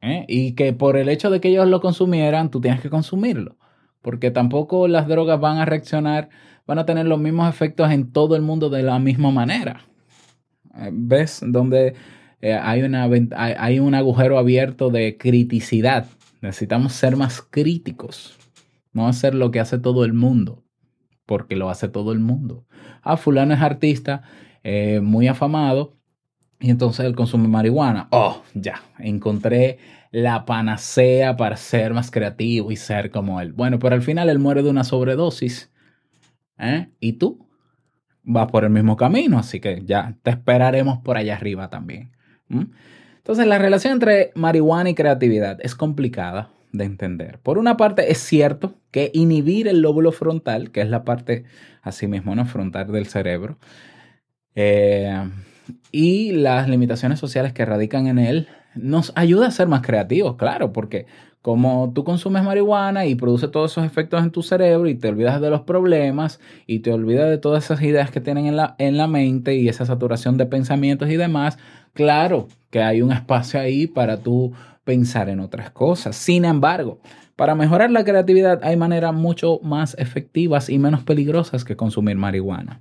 ¿Eh? 0.00 0.24
Y 0.28 0.52
que 0.52 0.72
por 0.72 0.96
el 0.96 1.08
hecho 1.08 1.28
de 1.28 1.40
que 1.40 1.48
ellos 1.48 1.66
lo 1.66 1.80
consumieran, 1.80 2.52
tú 2.52 2.60
tienes 2.60 2.80
que 2.80 2.88
consumirlo. 2.88 3.56
Porque 4.00 4.30
tampoco 4.30 4.86
las 4.86 5.08
drogas 5.08 5.40
van 5.40 5.58
a 5.58 5.64
reaccionar, 5.64 6.28
van 6.64 6.78
a 6.78 6.86
tener 6.86 7.06
los 7.06 7.18
mismos 7.18 7.50
efectos 7.50 7.90
en 7.90 8.12
todo 8.12 8.36
el 8.36 8.42
mundo 8.42 8.70
de 8.70 8.84
la 8.84 9.00
misma 9.00 9.32
manera. 9.32 9.86
Eh, 10.76 10.90
¿Ves? 10.92 11.40
Donde 11.44 11.94
eh, 12.40 12.54
hay, 12.54 12.82
una, 12.82 13.10
hay 13.36 13.80
un 13.80 13.96
agujero 13.96 14.38
abierto 14.38 14.90
de 14.90 15.16
criticidad. 15.16 16.06
Necesitamos 16.42 16.92
ser 16.92 17.16
más 17.16 17.42
críticos. 17.42 18.38
No 18.92 19.08
hacer 19.08 19.34
lo 19.34 19.50
que 19.50 19.60
hace 19.60 19.78
todo 19.78 20.04
el 20.04 20.12
mundo. 20.12 20.64
Porque 21.26 21.56
lo 21.56 21.70
hace 21.70 21.88
todo 21.88 22.12
el 22.12 22.20
mundo. 22.20 22.66
Ah, 23.02 23.16
fulano 23.16 23.54
es 23.54 23.60
artista, 23.60 24.22
eh, 24.64 25.00
muy 25.02 25.28
afamado. 25.28 25.96
Y 26.60 26.70
entonces 26.70 27.06
él 27.06 27.14
consume 27.14 27.48
marihuana. 27.48 28.08
Oh, 28.10 28.42
ya, 28.54 28.82
encontré 28.98 29.78
la 30.10 30.44
panacea 30.44 31.36
para 31.36 31.56
ser 31.56 31.92
más 31.92 32.10
creativo 32.10 32.72
y 32.72 32.76
ser 32.76 33.10
como 33.10 33.40
él. 33.40 33.52
Bueno, 33.52 33.78
pero 33.78 33.94
al 33.94 34.02
final 34.02 34.28
él 34.28 34.38
muere 34.38 34.62
de 34.62 34.70
una 34.70 34.84
sobredosis. 34.84 35.70
¿eh? 36.58 36.88
¿Y 37.00 37.14
tú? 37.14 37.46
Vas 38.22 38.50
por 38.50 38.64
el 38.64 38.70
mismo 38.70 38.96
camino, 38.96 39.38
así 39.38 39.60
que 39.60 39.82
ya 39.84 40.16
te 40.22 40.30
esperaremos 40.30 40.98
por 40.98 41.16
allá 41.16 41.34
arriba 41.34 41.70
también. 41.70 42.10
Entonces, 42.48 43.46
la 43.46 43.58
relación 43.58 43.94
entre 43.94 44.32
marihuana 44.34 44.90
y 44.90 44.94
creatividad 44.94 45.58
es 45.62 45.74
complicada 45.74 46.50
de 46.78 46.84
entender. 46.84 47.38
Por 47.40 47.58
una 47.58 47.76
parte, 47.76 48.10
es 48.10 48.18
cierto 48.18 48.74
que 48.90 49.10
inhibir 49.12 49.68
el 49.68 49.80
lóbulo 49.80 50.12
frontal, 50.12 50.70
que 50.70 50.80
es 50.80 50.88
la 50.88 51.04
parte, 51.04 51.44
así 51.82 52.06
mismo, 52.06 52.34
¿no? 52.34 52.46
frontal 52.46 52.90
del 52.90 53.06
cerebro, 53.06 53.58
eh, 54.54 55.28
y 55.92 56.32
las 56.32 56.68
limitaciones 56.68 57.18
sociales 57.18 57.52
que 57.52 57.64
radican 57.64 58.06
en 58.06 58.18
él, 58.18 58.48
nos 58.74 59.12
ayuda 59.16 59.48
a 59.48 59.50
ser 59.50 59.68
más 59.68 59.82
creativos, 59.82 60.36
claro, 60.36 60.72
porque 60.72 61.06
como 61.42 61.92
tú 61.94 62.04
consumes 62.04 62.42
marihuana 62.42 63.06
y 63.06 63.14
produce 63.14 63.48
todos 63.48 63.72
esos 63.72 63.84
efectos 63.84 64.22
en 64.22 64.30
tu 64.30 64.42
cerebro 64.42 64.88
y 64.88 64.94
te 64.94 65.08
olvidas 65.08 65.40
de 65.40 65.50
los 65.50 65.62
problemas 65.62 66.40
y 66.66 66.80
te 66.80 66.92
olvidas 66.92 67.30
de 67.30 67.38
todas 67.38 67.64
esas 67.64 67.80
ideas 67.82 68.10
que 68.10 68.20
tienen 68.20 68.46
en 68.46 68.56
la, 68.56 68.74
en 68.78 68.96
la 68.96 69.06
mente 69.06 69.54
y 69.54 69.68
esa 69.68 69.86
saturación 69.86 70.36
de 70.36 70.46
pensamientos 70.46 71.08
y 71.08 71.16
demás, 71.16 71.58
claro 71.92 72.48
que 72.70 72.82
hay 72.82 73.02
un 73.02 73.12
espacio 73.12 73.60
ahí 73.60 73.86
para 73.86 74.18
tú 74.18 74.52
pensar 74.88 75.28
en 75.28 75.40
otras 75.40 75.70
cosas. 75.70 76.16
Sin 76.16 76.46
embargo, 76.46 76.98
para 77.36 77.54
mejorar 77.54 77.90
la 77.90 78.04
creatividad 78.04 78.60
hay 78.62 78.74
maneras 78.74 79.12
mucho 79.12 79.60
más 79.62 79.94
efectivas 79.98 80.70
y 80.70 80.78
menos 80.78 81.02
peligrosas 81.02 81.62
que 81.62 81.76
consumir 81.76 82.16
marihuana. 82.16 82.80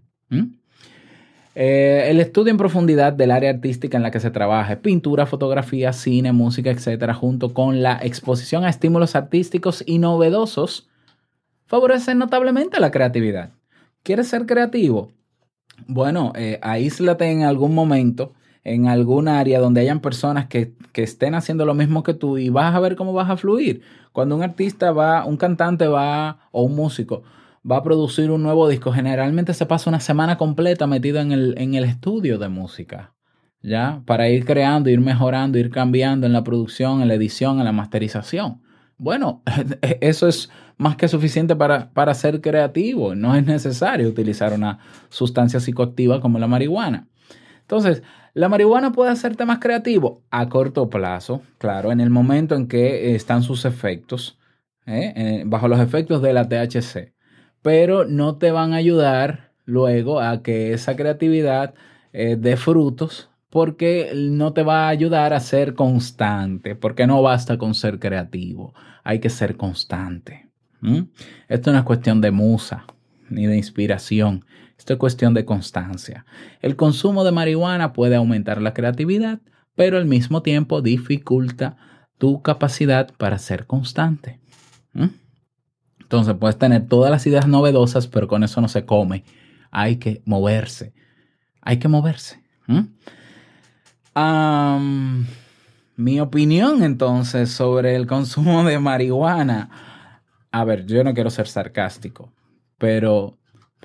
Eh, 1.53 2.07
el 2.09 2.21
estudio 2.21 2.51
en 2.51 2.57
profundidad 2.57 3.11
del 3.11 3.31
área 3.31 3.49
artística 3.49 3.97
en 3.97 4.03
la 4.03 4.11
que 4.11 4.21
se 4.21 4.31
trabaja, 4.31 4.77
pintura, 4.77 5.25
fotografía, 5.25 5.91
cine, 5.91 6.31
música, 6.31 6.71
etcétera, 6.71 7.13
junto 7.13 7.53
con 7.53 7.83
la 7.83 7.99
exposición 8.01 8.63
a 8.63 8.69
estímulos 8.69 9.17
artísticos 9.17 9.83
y 9.85 9.99
novedosos, 9.99 10.87
favorece 11.65 12.15
notablemente 12.15 12.79
la 12.79 12.89
creatividad. 12.89 13.51
¿Quieres 14.03 14.29
ser 14.29 14.45
creativo? 14.45 15.11
Bueno, 15.87 16.31
eh, 16.37 16.57
aíslate 16.61 17.25
en 17.29 17.43
algún 17.43 17.75
momento, 17.75 18.31
en 18.67 18.87
algún 18.87 19.27
área 19.27 19.59
donde 19.59 19.81
hayan 19.81 20.01
personas 20.01 20.47
que, 20.47 20.73
que 20.91 21.03
estén 21.03 21.35
haciendo 21.35 21.65
lo 21.65 21.73
mismo 21.73 22.03
que 22.03 22.13
tú 22.13 22.37
y 22.37 22.49
vas 22.49 22.75
a 22.75 22.79
ver 22.79 22.95
cómo 22.95 23.13
vas 23.13 23.29
a 23.29 23.37
fluir. 23.37 23.81
Cuando 24.11 24.35
un 24.35 24.43
artista 24.43 24.91
va, 24.91 25.25
un 25.25 25.37
cantante 25.37 25.87
va, 25.87 26.39
o 26.51 26.63
un 26.63 26.75
músico, 26.75 27.23
va 27.69 27.77
a 27.77 27.83
producir 27.83 28.29
un 28.29 28.43
nuevo 28.43 28.67
disco, 28.67 28.91
generalmente 28.91 29.53
se 29.53 29.65
pasa 29.65 29.89
una 29.89 29.99
semana 29.99 30.37
completa 30.37 30.85
metido 30.85 31.19
en 31.19 31.31
el, 31.31 31.55
en 31.57 31.75
el 31.75 31.85
estudio 31.85 32.37
de 32.37 32.49
música, 32.49 33.13
¿ya? 33.61 34.01
Para 34.05 34.29
ir 34.29 34.45
creando, 34.45 34.89
ir 34.89 34.99
mejorando, 34.99 35.57
ir 35.57 35.69
cambiando 35.69 36.27
en 36.27 36.33
la 36.33 36.43
producción, 36.43 37.01
en 37.01 37.07
la 37.07 37.13
edición, 37.13 37.59
en 37.59 37.65
la 37.65 37.71
masterización. 37.71 38.61
Bueno, 38.97 39.43
eso 40.01 40.27
es 40.27 40.49
más 40.77 40.97
que 40.97 41.07
suficiente 41.07 41.55
para, 41.55 41.91
para 41.91 42.13
ser 42.13 42.41
creativo. 42.41 43.15
No 43.15 43.35
es 43.35 43.45
necesario 43.45 44.09
utilizar 44.09 44.53
una 44.53 44.79
sustancia 45.09 45.59
psicoactiva 45.59 46.19
como 46.19 46.39
la 46.39 46.47
marihuana. 46.47 47.07
Entonces, 47.61 48.01
¿la 48.37 48.49
marihuana 48.49 48.91
puede 48.91 49.11
hacerte 49.11 49.45
más 49.45 49.59
creativo? 49.59 50.23
A 50.31 50.47
corto 50.49 50.89
plazo, 50.89 51.41
claro, 51.57 51.91
en 51.91 51.99
el 51.99 52.09
momento 52.09 52.55
en 52.55 52.67
que 52.67 53.15
están 53.15 53.43
sus 53.43 53.65
efectos, 53.65 54.37
¿eh? 54.85 55.13
Eh, 55.15 55.43
bajo 55.45 55.67
los 55.67 55.79
efectos 55.79 56.21
de 56.21 56.33
la 56.33 56.47
THC 56.47 57.17
pero 57.67 58.05
no 58.05 58.37
te 58.37 58.51
van 58.51 58.71
a 58.71 58.77
ayudar 58.77 59.51
luego 59.65 60.21
a 60.21 60.41
que 60.41 60.71
esa 60.71 60.95
creatividad 60.95 61.73
eh, 62.13 62.37
dé 62.39 62.55
frutos 62.55 63.29
porque 63.49 64.13
no 64.15 64.53
te 64.53 64.63
va 64.63 64.85
a 64.85 64.87
ayudar 64.87 65.33
a 65.33 65.41
ser 65.41 65.73
constante, 65.73 66.75
porque 66.75 67.07
no 67.07 67.21
basta 67.21 67.57
con 67.57 67.73
ser 67.73 67.99
creativo, 67.99 68.73
hay 69.03 69.19
que 69.19 69.29
ser 69.29 69.57
constante. 69.57 70.47
Esto 71.49 71.73
no 71.73 71.79
es 71.79 71.83
cuestión 71.83 72.21
de 72.21 72.31
musa 72.31 72.85
ni 73.29 73.47
de 73.47 73.57
inspiración, 73.57 74.45
es 74.93 74.99
cuestión 74.99 75.33
de 75.33 75.45
constancia. 75.45 76.25
El 76.61 76.75
consumo 76.75 77.23
de 77.23 77.31
marihuana 77.31 77.93
puede 77.93 78.15
aumentar 78.15 78.61
la 78.61 78.73
creatividad, 78.73 79.39
pero 79.75 79.97
al 79.97 80.05
mismo 80.05 80.41
tiempo 80.41 80.81
dificulta 80.81 81.77
tu 82.17 82.41
capacidad 82.41 83.13
para 83.17 83.37
ser 83.37 83.67
constante. 83.67 84.39
¿m? 84.93 85.11
Entonces 85.99 86.35
puedes 86.39 86.57
tener 86.57 86.87
todas 86.87 87.11
las 87.11 87.25
ideas 87.27 87.47
novedosas, 87.47 88.07
pero 88.07 88.27
con 88.27 88.43
eso 88.43 88.61
no 88.61 88.67
se 88.67 88.85
come. 88.85 89.23
Hay 89.71 89.97
que 89.97 90.21
moverse. 90.25 90.93
Hay 91.61 91.77
que 91.77 91.87
moverse. 91.87 92.41
¿m? 92.67 92.87
Am, 94.13 95.27
mi 95.95 96.19
opinión 96.19 96.81
entonces 96.81 97.51
sobre 97.51 97.95
el 97.95 98.07
consumo 98.07 98.63
de 98.63 98.79
marihuana. 98.79 99.69
A 100.51 100.63
ver, 100.63 100.85
yo 100.85 101.03
no 101.03 101.13
quiero 101.13 101.29
ser 101.29 101.47
sarcástico, 101.47 102.33
pero 102.77 103.37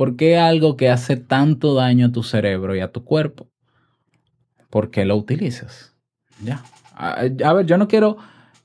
¿por 0.02 0.16
qué 0.16 0.36
algo 0.36 0.76
que 0.76 0.90
hace 0.90 1.16
tanto 1.16 1.76
daño 1.76 2.06
a 2.08 2.10
tu 2.10 2.24
cerebro 2.24 2.74
y 2.74 2.80
a 2.80 2.90
tu 2.90 3.04
cuerpo? 3.04 3.46
¿Por 4.68 4.90
qué 4.90 5.04
lo 5.04 5.14
utilizas? 5.14 5.94
Ya. 6.42 6.60
A, 6.96 7.20
a 7.20 7.52
ver, 7.52 7.66
yo 7.66 7.78
no 7.78 7.86
quiero 7.86 8.16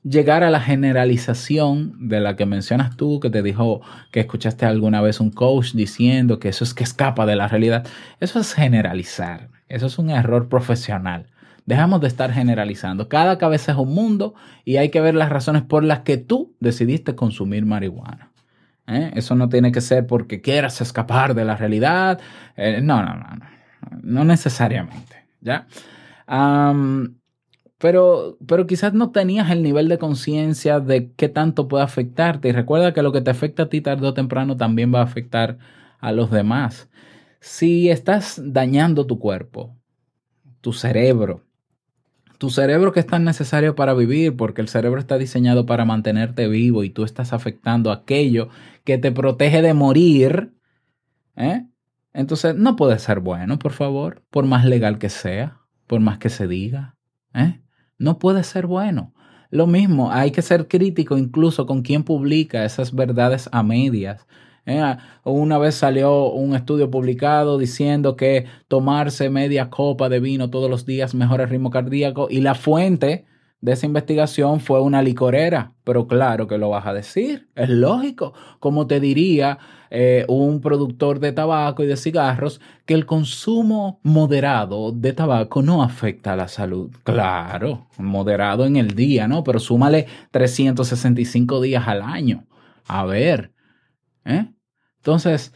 llegar 0.01 0.43
a 0.43 0.49
la 0.49 0.59
generalización 0.59 2.09
de 2.09 2.21
la 2.21 2.35
que 2.35 2.47
mencionas 2.47 2.97
tú, 2.97 3.19
que 3.19 3.29
te 3.29 3.43
dijo 3.43 3.81
que 4.11 4.21
escuchaste 4.21 4.65
alguna 4.65 4.99
vez 4.99 5.19
un 5.19 5.29
coach 5.29 5.73
diciendo 5.73 6.39
que 6.39 6.49
eso 6.49 6.63
es 6.63 6.73
que 6.73 6.83
escapa 6.83 7.27
de 7.27 7.35
la 7.35 7.47
realidad. 7.47 7.85
Eso 8.19 8.39
es 8.39 8.55
generalizar. 8.55 9.51
Eso 9.69 9.85
es 9.85 9.99
un 9.99 10.09
error 10.09 10.49
profesional. 10.49 11.27
Dejamos 11.67 12.01
de 12.01 12.07
estar 12.07 12.33
generalizando. 12.33 13.09
Cada 13.09 13.37
cabeza 13.37 13.73
es 13.73 13.77
un 13.77 13.93
mundo 13.93 14.33
y 14.65 14.77
hay 14.77 14.89
que 14.89 15.01
ver 15.01 15.13
las 15.13 15.29
razones 15.29 15.61
por 15.61 15.83
las 15.83 15.99
que 15.99 16.17
tú 16.17 16.55
decidiste 16.59 17.13
consumir 17.13 17.63
marihuana. 17.67 18.31
¿Eh? 18.87 19.11
Eso 19.15 19.35
no 19.35 19.49
tiene 19.49 19.71
que 19.71 19.81
ser 19.81 20.07
porque 20.07 20.41
quieras 20.41 20.79
escapar 20.81 21.33
de 21.35 21.45
la 21.45 21.55
realidad. 21.55 22.19
Eh, 22.55 22.79
no, 22.81 23.03
no, 23.03 23.15
no, 23.15 23.35
no. 23.35 23.45
No 24.01 24.25
necesariamente. 24.25 25.25
¿Ya? 25.41 25.67
Pero, 27.77 28.37
pero 28.47 28.65
quizás 28.65 28.93
no 28.93 29.11
tenías 29.11 29.51
el 29.51 29.61
nivel 29.61 29.87
de 29.87 29.99
conciencia 29.99 30.79
de 30.79 31.11
qué 31.13 31.29
tanto 31.29 31.67
puede 31.67 31.83
afectarte. 31.83 32.49
Y 32.49 32.51
recuerda 32.51 32.93
que 32.93 33.03
lo 33.03 33.11
que 33.11 33.21
te 33.21 33.29
afecta 33.31 33.63
a 33.63 33.69
ti 33.69 33.81
tarde 33.81 34.07
o 34.07 34.13
temprano 34.13 34.57
también 34.57 34.93
va 34.93 34.99
a 35.01 35.03
afectar 35.03 35.57
a 35.99 36.11
los 36.11 36.31
demás. 36.31 36.89
Si 37.39 37.89
estás 37.89 38.41
dañando 38.43 39.05
tu 39.05 39.19
cuerpo, 39.19 39.75
tu 40.61 40.73
cerebro, 40.73 41.43
tu 42.37 42.49
cerebro 42.49 42.91
que 42.91 42.99
es 42.99 43.07
tan 43.07 43.23
necesario 43.23 43.75
para 43.75 43.93
vivir, 43.93 44.35
porque 44.35 44.61
el 44.61 44.67
cerebro 44.67 44.99
está 44.99 45.17
diseñado 45.17 45.65
para 45.65 45.85
mantenerte 45.85 46.47
vivo 46.47 46.83
y 46.83 46.89
tú 46.89 47.03
estás 47.03 47.33
afectando 47.33 47.91
aquello 47.91 48.49
que 48.83 48.97
te 48.97 49.11
protege 49.11 49.61
de 49.61 49.73
morir, 49.73 50.53
¿eh? 51.35 51.65
entonces 52.13 52.55
no 52.55 52.75
puede 52.75 52.99
ser 52.99 53.19
bueno, 53.19 53.59
por 53.59 53.73
favor, 53.73 54.23
por 54.29 54.45
más 54.45 54.65
legal 54.65 54.99
que 54.99 55.09
sea, 55.09 55.59
por 55.87 55.99
más 55.99 56.17
que 56.19 56.29
se 56.29 56.47
diga. 56.47 56.95
¿eh? 57.33 57.59
No 57.97 58.19
puede 58.19 58.43
ser 58.43 58.67
bueno. 58.67 59.13
Lo 59.49 59.65
mismo, 59.65 60.11
hay 60.11 60.31
que 60.31 60.41
ser 60.41 60.67
crítico 60.67 61.17
incluso 61.17 61.65
con 61.65 61.81
quien 61.81 62.03
publica 62.03 62.65
esas 62.65 62.93
verdades 62.93 63.49
a 63.51 63.63
medias 63.63 64.27
Eh, 64.67 64.97
Una 65.23 65.57
vez 65.57 65.75
salió 65.75 66.29
un 66.31 66.53
estudio 66.53 66.91
publicado 66.91 67.57
diciendo 67.57 68.17
que 68.17 68.45
tomarse 68.67 69.29
media 69.29 69.69
copa 69.69 70.09
de 70.09 70.19
vino 70.19 70.49
todos 70.49 70.69
los 70.69 70.85
días 70.85 71.15
mejora 71.15 71.45
el 71.45 71.49
ritmo 71.49 71.71
cardíaco 71.71 72.27
y 72.29 72.41
la 72.41 72.53
fuente 72.53 73.25
de 73.61 73.71
esa 73.71 73.85
investigación 73.85 74.59
fue 74.59 74.81
una 74.81 75.01
licorera. 75.01 75.73
Pero 75.85 76.05
claro 76.07 76.47
que 76.47 76.57
lo 76.57 76.69
vas 76.69 76.85
a 76.85 76.93
decir, 76.93 77.47
es 77.55 77.69
lógico. 77.69 78.33
Como 78.59 78.87
te 78.87 78.99
diría 78.99 79.57
eh, 79.89 80.25
un 80.27 80.59
productor 80.59 81.19
de 81.21 81.31
tabaco 81.31 81.81
y 81.83 81.87
de 81.87 81.95
cigarros 81.95 82.59
que 82.85 82.93
el 82.93 83.05
consumo 83.05 84.01
moderado 84.03 84.91
de 84.91 85.13
tabaco 85.13 85.61
no 85.61 85.81
afecta 85.81 86.33
a 86.33 86.35
la 86.35 86.49
salud. 86.49 86.91
Claro, 87.03 87.87
moderado 87.97 88.65
en 88.65 88.75
el 88.75 88.95
día, 88.95 89.29
¿no? 89.29 89.43
Pero 89.45 89.59
súmale 89.59 90.07
365 90.31 91.61
días 91.61 91.87
al 91.87 92.01
año. 92.01 92.45
A 92.85 93.05
ver, 93.05 93.53
¿eh? 94.25 94.51
Entonces, 95.07 95.53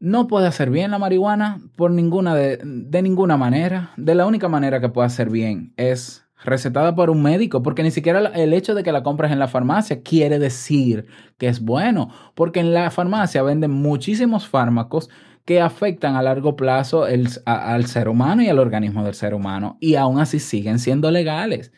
no 0.00 0.26
puede 0.26 0.48
hacer 0.48 0.70
bien 0.70 0.90
la 0.90 0.98
marihuana 0.98 1.60
por 1.76 1.92
ninguna 1.92 2.34
de, 2.34 2.58
ninguna 3.00 3.36
manera. 3.36 3.92
De 3.96 4.16
la 4.16 4.26
única 4.26 4.48
manera 4.48 4.80
que 4.80 4.88
puede 4.88 5.06
hacer 5.06 5.30
bien 5.30 5.72
es 5.76 6.26
recetada 6.44 6.96
por 6.96 7.10
un 7.10 7.22
médico, 7.22 7.62
porque 7.62 7.84
ni 7.84 7.92
siquiera 7.92 8.18
el 8.34 8.52
hecho 8.52 8.74
de 8.74 8.82
que 8.82 8.90
la 8.90 9.04
compres 9.04 9.30
en 9.30 9.38
la 9.38 9.46
farmacia 9.46 10.02
quiere 10.02 10.40
decir 10.40 11.06
que 11.38 11.46
es 11.46 11.60
bueno, 11.60 12.10
porque 12.34 12.58
en 12.58 12.74
la 12.74 12.90
farmacia 12.90 13.44
venden 13.44 13.70
muchísimos 13.70 14.48
fármacos 14.48 15.10
que 15.44 15.60
afectan 15.60 16.16
a 16.16 16.22
largo 16.22 16.56
plazo 16.56 17.04
al 17.04 17.86
ser 17.86 18.08
humano 18.08 18.42
y 18.42 18.48
al 18.48 18.58
organismo 18.58 19.04
del 19.04 19.14
ser 19.14 19.32
humano, 19.32 19.78
y 19.78 19.94
aún 19.94 20.18
así 20.18 20.40
siguen 20.40 20.80
siendo 20.80 21.12
legales. 21.12 21.70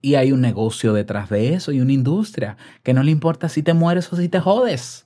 Y 0.00 0.14
hay 0.14 0.32
un 0.32 0.40
negocio 0.40 0.94
detrás 0.94 1.28
de 1.28 1.52
eso 1.52 1.70
y 1.70 1.82
una 1.82 1.92
industria 1.92 2.56
que 2.82 2.94
no 2.94 3.02
le 3.02 3.10
importa 3.10 3.50
si 3.50 3.62
te 3.62 3.74
mueres 3.74 4.10
o 4.10 4.16
si 4.16 4.30
te 4.30 4.40
jodes. 4.40 5.04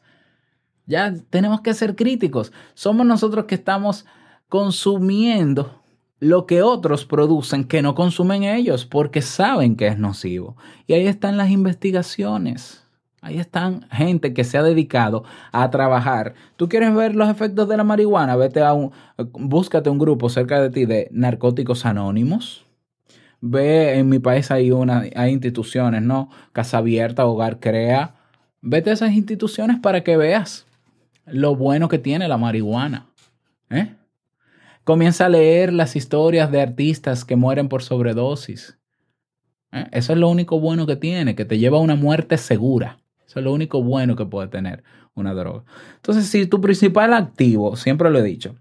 Ya 0.89 1.15
tenemos 1.29 1.61
que 1.61 1.75
ser 1.75 1.95
críticos. 1.95 2.51
Somos 2.73 3.07
nosotros 3.07 3.45
que 3.45 3.55
estamos 3.55 4.07
consumiendo 4.49 5.83
lo 6.19 6.47
que 6.47 6.63
otros 6.63 7.05
producen 7.05 7.65
que 7.65 7.83
no 7.83 7.95
consumen 7.95 8.43
ellos 8.43 8.87
porque 8.87 9.21
saben 9.21 9.77
que 9.77 9.87
es 9.87 9.99
nocivo. 9.99 10.57
Y 10.87 10.95
ahí 10.95 11.07
están 11.07 11.37
las 11.37 11.51
investigaciones. 11.51 12.83
Ahí 13.21 13.39
están 13.39 13.87
gente 13.91 14.33
que 14.33 14.45
se 14.45 14.57
ha 14.57 14.63
dedicado 14.63 15.25
a 15.53 15.69
trabajar. 15.71 16.35
¿Tú 16.57 16.71
quieres 16.71 16.95
ver 16.95 17.15
los 17.15 17.29
efectos 17.29 17.69
de 17.69 17.77
la 17.77 17.85
marihuana? 17.85 18.35
Vete 18.37 18.63
a 18.63 18.73
un, 18.73 18.91
búscate 19.33 19.91
un 19.91 19.99
grupo 19.99 20.31
cerca 20.31 20.59
de 20.63 20.71
ti 20.71 20.87
de 20.87 21.09
narcóticos 21.11 21.85
anónimos. 21.85 22.65
Ve, 23.43 23.99
en 23.99 24.09
mi 24.09 24.21
país 24.21 24.51
hay 24.51 24.71
una, 24.71 25.05
hay 25.15 25.33
instituciones, 25.33 26.01
¿no? 26.01 26.31
Casa 26.53 26.79
Abierta, 26.79 27.27
Hogar 27.27 27.61
Crea. 27.61 28.15
Vete 28.63 28.89
a 28.89 28.95
esas 28.95 29.13
instituciones 29.13 29.79
para 29.81 30.03
que 30.03 30.17
veas 30.17 30.68
lo 31.31 31.57
bueno 31.57 31.89
que 31.89 31.99
tiene 31.99 32.29
la 32.29 32.39
marihuana. 32.39 33.07
¿eh? 33.71 33.95
Comienza 34.85 35.27
a 35.27 35.29
leer 35.29 35.73
las 35.73 35.97
historias 35.97 36.51
de 36.51 36.61
artistas 36.61 37.25
que 37.25 37.37
mueren 37.37 37.69
por 37.69 37.83
sobredosis. 37.83 38.79
¿eh? 39.73 39.87
Eso 39.93 40.13
es 40.13 40.19
lo 40.19 40.29
único 40.29 40.61
bueno 40.61 40.87
que 40.87 40.97
tiene, 40.97 41.35
que 41.35 41.45
te 41.45 41.59
lleva 41.59 41.79
a 41.79 41.83
una 41.83 41.97
muerte 41.97 42.39
segura. 42.39 42.99
Eso 43.27 43.41
es 43.41 43.45
lo 43.45 43.53
único 43.53 43.83
bueno 43.83 44.17
que 44.17 44.25
puede 44.25 44.49
tener 44.49 44.83
una 45.15 45.35
droga. 45.35 45.65
Entonces, 45.97 46.27
si 46.27 46.47
tu 46.47 46.61
principal 46.61 47.13
activo, 47.13 47.77
siempre 47.77 48.11
lo 48.11 48.19
he 48.19 48.23
dicho, 48.23 48.57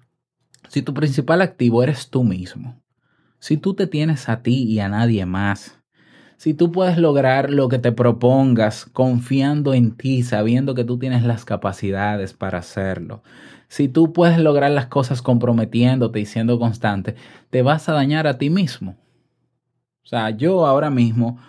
si 0.67 0.82
tu 0.82 0.93
principal 0.93 1.41
activo 1.41 1.84
eres 1.84 2.10
tú 2.10 2.23
mismo, 2.23 2.82
si 3.39 3.58
tú 3.58 3.73
te 3.73 3.88
tienes 3.88 4.27
a 4.27 4.41
ti 4.41 4.63
y 4.63 4.80
a 4.80 4.89
nadie 4.89 5.25
más, 5.25 5.76
si 6.38 6.54
tú 6.54 6.71
puedes 6.71 6.97
lograr 7.00 7.50
lo 7.50 7.67
que 7.67 7.80
te 7.80 7.91
propongas 7.91 8.86
confiando 8.86 9.73
en 9.73 9.91
ti, 9.91 10.21
sabiendo 10.21 10.76
que 10.76 10.84
tú 10.84 11.00
tienes 11.00 11.23
las 11.23 11.45
capacidades 11.45 12.34
para 12.34 12.60
hacerlo, 12.60 13.23
si 13.67 13.88
tú 13.88 14.13
puedes 14.13 14.38
lograr 14.38 14.71
las 14.71 14.86
cosas 14.86 15.21
comprometiéndote 15.21 16.19
y 16.19 16.26
siendo 16.26 16.60
constante, 16.60 17.15
te 17.50 17.63
vas 17.63 17.89
a 17.89 17.93
dañar 17.93 18.28
a 18.28 18.38
ti 18.38 18.50
mismo. 18.50 18.95
O 20.04 20.08
sea, 20.08 20.30
yo 20.30 20.65
ahora 20.65 20.89
mismo, 20.89 21.39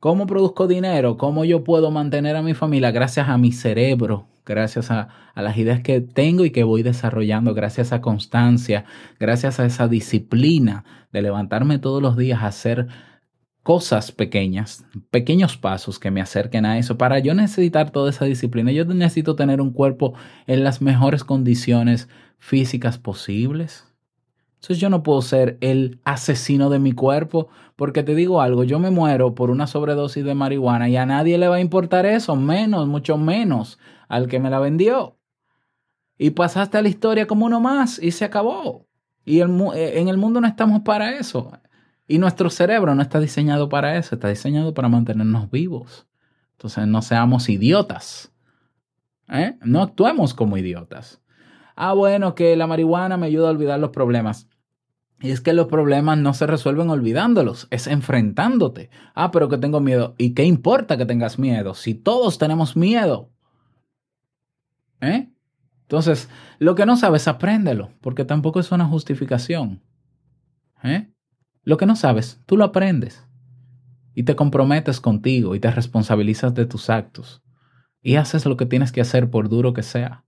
¿cómo 0.00 0.26
produzco 0.26 0.66
dinero? 0.66 1.18
¿Cómo 1.18 1.44
yo 1.44 1.62
puedo 1.62 1.90
mantener 1.90 2.34
a 2.34 2.42
mi 2.42 2.54
familia 2.54 2.90
gracias 2.90 3.28
a 3.28 3.38
mi 3.38 3.52
cerebro? 3.52 4.26
Gracias 4.44 4.90
a, 4.90 5.08
a 5.34 5.42
las 5.42 5.58
ideas 5.58 5.82
que 5.82 6.00
tengo 6.00 6.46
y 6.46 6.50
que 6.50 6.64
voy 6.64 6.82
desarrollando, 6.82 7.52
gracias 7.52 7.92
a 7.92 8.00
constancia, 8.00 8.86
gracias 9.20 9.60
a 9.60 9.66
esa 9.66 9.88
disciplina 9.88 10.84
de 11.12 11.20
levantarme 11.20 11.78
todos 11.78 12.02
los 12.02 12.16
días 12.16 12.42
a 12.42 12.46
hacer 12.46 12.88
cosas 13.68 14.12
pequeñas, 14.12 14.86
pequeños 15.10 15.58
pasos 15.58 15.98
que 15.98 16.10
me 16.10 16.22
acerquen 16.22 16.64
a 16.64 16.78
eso. 16.78 16.96
Para 16.96 17.18
yo 17.18 17.34
necesitar 17.34 17.90
toda 17.90 18.08
esa 18.08 18.24
disciplina, 18.24 18.72
yo 18.72 18.86
necesito 18.86 19.36
tener 19.36 19.60
un 19.60 19.74
cuerpo 19.74 20.14
en 20.46 20.64
las 20.64 20.80
mejores 20.80 21.22
condiciones 21.22 22.08
físicas 22.38 22.96
posibles. 22.96 23.86
Entonces 24.54 24.78
yo 24.78 24.88
no 24.88 25.02
puedo 25.02 25.20
ser 25.20 25.58
el 25.60 26.00
asesino 26.04 26.70
de 26.70 26.78
mi 26.78 26.92
cuerpo, 26.92 27.48
porque 27.76 28.02
te 28.02 28.14
digo 28.14 28.40
algo, 28.40 28.64
yo 28.64 28.78
me 28.78 28.90
muero 28.90 29.34
por 29.34 29.50
una 29.50 29.66
sobredosis 29.66 30.24
de 30.24 30.34
marihuana 30.34 30.88
y 30.88 30.96
a 30.96 31.04
nadie 31.04 31.36
le 31.36 31.48
va 31.48 31.56
a 31.56 31.60
importar 31.60 32.06
eso, 32.06 32.36
menos, 32.36 32.88
mucho 32.88 33.18
menos 33.18 33.78
al 34.08 34.28
que 34.28 34.40
me 34.40 34.48
la 34.48 34.60
vendió. 34.60 35.18
Y 36.16 36.30
pasaste 36.30 36.78
a 36.78 36.82
la 36.82 36.88
historia 36.88 37.26
como 37.26 37.44
uno 37.44 37.60
más 37.60 38.02
y 38.02 38.12
se 38.12 38.24
acabó. 38.24 38.86
Y 39.26 39.42
eh, 39.42 39.98
en 40.00 40.08
el 40.08 40.16
mundo 40.16 40.40
no 40.40 40.48
estamos 40.48 40.80
para 40.80 41.18
eso. 41.18 41.52
Y 42.08 42.18
nuestro 42.18 42.48
cerebro 42.48 42.94
no 42.94 43.02
está 43.02 43.20
diseñado 43.20 43.68
para 43.68 43.98
eso, 43.98 44.14
está 44.14 44.28
diseñado 44.28 44.72
para 44.72 44.88
mantenernos 44.88 45.50
vivos. 45.50 46.08
Entonces 46.52 46.86
no 46.86 47.02
seamos 47.02 47.50
idiotas. 47.50 48.32
¿eh? 49.28 49.56
No 49.60 49.82
actuemos 49.82 50.32
como 50.32 50.56
idiotas. 50.56 51.20
Ah, 51.76 51.92
bueno, 51.92 52.34
que 52.34 52.56
la 52.56 52.66
marihuana 52.66 53.18
me 53.18 53.26
ayuda 53.26 53.48
a 53.48 53.52
olvidar 53.52 53.78
los 53.78 53.90
problemas. 53.90 54.48
Y 55.20 55.30
es 55.30 55.42
que 55.42 55.52
los 55.52 55.66
problemas 55.66 56.16
no 56.16 56.32
se 56.32 56.46
resuelven 56.46 56.88
olvidándolos, 56.90 57.68
es 57.70 57.86
enfrentándote. 57.86 58.88
Ah, 59.14 59.30
pero 59.30 59.50
que 59.50 59.58
tengo 59.58 59.80
miedo. 59.80 60.14
¿Y 60.16 60.32
qué 60.32 60.44
importa 60.44 60.96
que 60.96 61.06
tengas 61.06 61.38
miedo? 61.38 61.74
Si 61.74 61.94
todos 61.94 62.38
tenemos 62.38 62.74
miedo. 62.74 63.30
¿Eh? 65.00 65.28
Entonces, 65.82 66.28
lo 66.58 66.74
que 66.74 66.86
no 66.86 66.96
sabes, 66.96 67.28
apréndelo, 67.28 67.90
porque 68.00 68.24
tampoco 68.24 68.60
es 68.60 68.72
una 68.72 68.86
justificación. 68.86 69.82
¿Eh? 70.82 71.12
Lo 71.68 71.76
que 71.76 71.84
no 71.84 71.96
sabes, 71.96 72.40
tú 72.46 72.56
lo 72.56 72.64
aprendes. 72.64 73.26
Y 74.14 74.22
te 74.22 74.34
comprometes 74.34 75.02
contigo 75.02 75.54
y 75.54 75.60
te 75.60 75.70
responsabilizas 75.70 76.54
de 76.54 76.64
tus 76.64 76.88
actos. 76.88 77.42
Y 78.00 78.16
haces 78.16 78.46
lo 78.46 78.56
que 78.56 78.64
tienes 78.64 78.90
que 78.90 79.02
hacer 79.02 79.28
por 79.28 79.50
duro 79.50 79.74
que 79.74 79.82
sea. 79.82 80.24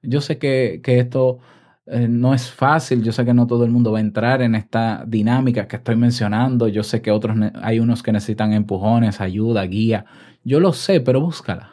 Yo 0.00 0.22
sé 0.22 0.38
que, 0.38 0.80
que 0.82 1.00
esto 1.00 1.40
eh, 1.84 2.08
no 2.08 2.32
es 2.32 2.50
fácil, 2.50 3.02
yo 3.02 3.12
sé 3.12 3.26
que 3.26 3.34
no 3.34 3.46
todo 3.46 3.66
el 3.66 3.70
mundo 3.70 3.92
va 3.92 3.98
a 3.98 4.00
entrar 4.00 4.40
en 4.40 4.54
esta 4.54 5.04
dinámica 5.06 5.68
que 5.68 5.76
estoy 5.76 5.96
mencionando, 5.96 6.66
yo 6.66 6.82
sé 6.82 7.02
que 7.02 7.10
otros 7.10 7.36
hay 7.60 7.78
unos 7.78 8.02
que 8.02 8.12
necesitan 8.12 8.54
empujones, 8.54 9.20
ayuda, 9.20 9.64
guía, 9.64 10.06
yo 10.44 10.60
lo 10.60 10.72
sé, 10.72 11.02
pero 11.02 11.20
búscala, 11.20 11.72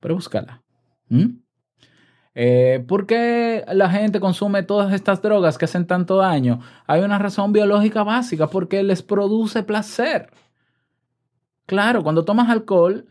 pero 0.00 0.16
búscala. 0.16 0.64
¿Mm? 1.08 1.41
Eh, 2.34 2.84
¿Por 2.88 3.06
qué 3.06 3.64
la 3.72 3.90
gente 3.90 4.20
consume 4.20 4.62
todas 4.62 4.92
estas 4.92 5.20
drogas 5.22 5.58
que 5.58 5.66
hacen 5.66 5.86
tanto 5.86 6.16
daño? 6.16 6.60
Hay 6.86 7.02
una 7.02 7.18
razón 7.18 7.52
biológica 7.52 8.02
básica, 8.02 8.46
porque 8.48 8.82
les 8.82 9.02
produce 9.02 9.62
placer. 9.62 10.30
Claro, 11.66 12.02
cuando 12.02 12.24
tomas 12.24 12.50
alcohol, 12.50 13.06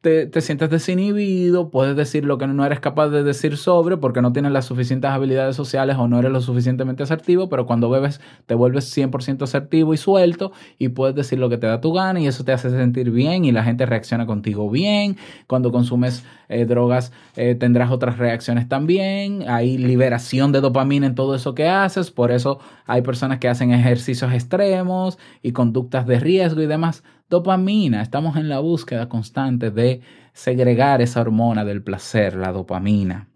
te, 0.00 0.26
te 0.26 0.40
sientes 0.40 0.70
desinhibido, 0.70 1.70
puedes 1.70 1.94
decir 1.94 2.24
lo 2.24 2.38
que 2.38 2.46
no 2.46 2.64
eres 2.64 2.80
capaz 2.80 3.08
de 3.08 3.22
decir 3.22 3.58
sobre 3.58 3.98
porque 3.98 4.22
no 4.22 4.32
tienes 4.32 4.50
las 4.50 4.64
suficientes 4.64 5.10
habilidades 5.10 5.56
sociales 5.56 5.96
o 5.98 6.08
no 6.08 6.18
eres 6.18 6.32
lo 6.32 6.40
suficientemente 6.40 7.02
asertivo, 7.02 7.50
pero 7.50 7.66
cuando 7.66 7.90
bebes 7.90 8.18
te 8.46 8.54
vuelves 8.54 8.96
100% 8.96 9.42
asertivo 9.42 9.92
y 9.92 9.98
suelto 9.98 10.52
y 10.78 10.88
puedes 10.88 11.14
decir 11.14 11.38
lo 11.38 11.50
que 11.50 11.58
te 11.58 11.66
da 11.66 11.82
tu 11.82 11.92
gana 11.92 12.18
y 12.18 12.26
eso 12.26 12.44
te 12.44 12.52
hace 12.52 12.70
sentir 12.70 13.10
bien 13.10 13.44
y 13.44 13.52
la 13.52 13.62
gente 13.62 13.84
reacciona 13.84 14.24
contigo 14.24 14.70
bien. 14.70 15.18
Cuando 15.46 15.70
consumes 15.70 16.24
eh, 16.48 16.64
drogas 16.64 17.12
eh, 17.36 17.54
tendrás 17.54 17.90
otras 17.90 18.16
reacciones 18.16 18.68
también, 18.68 19.44
hay 19.48 19.76
liberación 19.76 20.50
de 20.52 20.62
dopamina 20.62 21.06
en 21.06 21.14
todo 21.14 21.34
eso 21.34 21.54
que 21.54 21.68
haces, 21.68 22.10
por 22.10 22.30
eso 22.30 22.58
hay 22.86 23.02
personas 23.02 23.38
que 23.38 23.48
hacen 23.48 23.72
ejercicios 23.72 24.32
extremos 24.32 25.18
y 25.42 25.52
conductas 25.52 26.06
de 26.06 26.20
riesgo 26.20 26.62
y 26.62 26.66
demás. 26.66 27.02
Dopamina, 27.30 28.02
estamos 28.02 28.36
en 28.36 28.48
la 28.48 28.58
búsqueda 28.58 29.08
constante 29.08 29.70
de 29.70 30.00
segregar 30.32 31.00
esa 31.00 31.20
hormona 31.20 31.64
del 31.64 31.80
placer, 31.80 32.34
la 32.34 32.50
dopamina. 32.50 33.28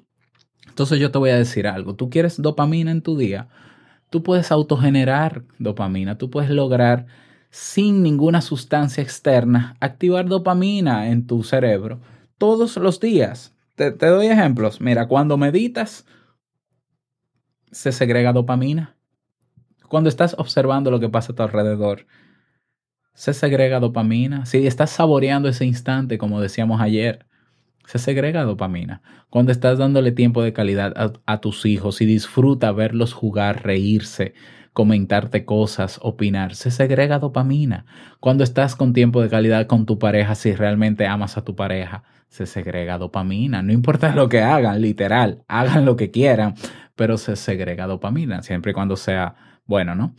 Entonces 0.66 0.98
yo 0.98 1.12
te 1.12 1.18
voy 1.18 1.30
a 1.30 1.38
decir 1.38 1.68
algo, 1.68 1.94
tú 1.94 2.10
quieres 2.10 2.42
dopamina 2.42 2.90
en 2.90 3.02
tu 3.02 3.16
día, 3.16 3.46
tú 4.10 4.24
puedes 4.24 4.50
autogenerar 4.50 5.44
dopamina, 5.60 6.18
tú 6.18 6.28
puedes 6.28 6.50
lograr 6.50 7.06
sin 7.50 8.02
ninguna 8.02 8.40
sustancia 8.40 9.00
externa 9.00 9.76
activar 9.78 10.26
dopamina 10.26 11.08
en 11.10 11.28
tu 11.28 11.44
cerebro 11.44 12.00
todos 12.36 12.76
los 12.76 12.98
días. 12.98 13.54
Te, 13.76 13.92
te 13.92 14.06
doy 14.06 14.26
ejemplos. 14.26 14.80
Mira, 14.80 15.06
cuando 15.06 15.36
meditas, 15.36 16.04
se 17.70 17.92
segrega 17.92 18.32
dopamina. 18.32 18.96
Cuando 19.88 20.08
estás 20.08 20.34
observando 20.36 20.90
lo 20.90 20.98
que 20.98 21.08
pasa 21.08 21.32
a 21.32 21.36
tu 21.36 21.44
alrededor, 21.44 22.06
se 23.14 23.32
segrega 23.32 23.80
dopamina. 23.80 24.44
Si 24.44 24.66
estás 24.66 24.90
saboreando 24.90 25.48
ese 25.48 25.64
instante, 25.64 26.18
como 26.18 26.40
decíamos 26.40 26.80
ayer, 26.80 27.26
se 27.86 27.98
segrega 27.98 28.44
dopamina. 28.44 29.02
Cuando 29.30 29.52
estás 29.52 29.78
dándole 29.78 30.12
tiempo 30.12 30.42
de 30.42 30.52
calidad 30.52 31.20
a, 31.24 31.40
tus 31.40 31.64
hijos 31.66 32.00
y 32.00 32.06
disfruta 32.06 32.72
verlos 32.72 33.12
jugar, 33.12 33.64
reírse, 33.64 34.34
comentarte 34.72 35.44
cosas, 35.44 35.98
opinar, 36.02 36.54
se 36.54 36.70
segrega 36.70 37.18
dopamina. 37.18 37.86
Cuando 38.20 38.42
estás 38.42 38.74
con 38.74 38.92
tiempo 38.92 39.22
de 39.22 39.28
calidad 39.28 39.66
con 39.66 39.86
tu 39.86 39.98
pareja, 39.98 40.34
si 40.34 40.54
realmente 40.54 41.06
amas 41.06 41.36
a 41.36 41.44
tu 41.44 41.54
pareja, 41.54 42.04
se 42.28 42.46
segrega 42.46 42.98
dopamina. 42.98 43.62
No 43.62 43.72
importa 43.72 44.14
lo 44.14 44.28
que 44.28 44.40
hagan, 44.40 44.80
literal, 44.80 45.44
hagan 45.46 45.84
lo 45.84 45.96
que 45.96 46.10
quieran, 46.10 46.54
pero 46.96 47.18
se 47.18 47.36
segrega 47.36 47.86
dopamina, 47.86 48.42
siempre 48.42 48.72
y 48.72 48.74
cuando 48.74 48.96
sea 48.96 49.36
bueno, 49.66 49.94
¿no? 49.94 50.14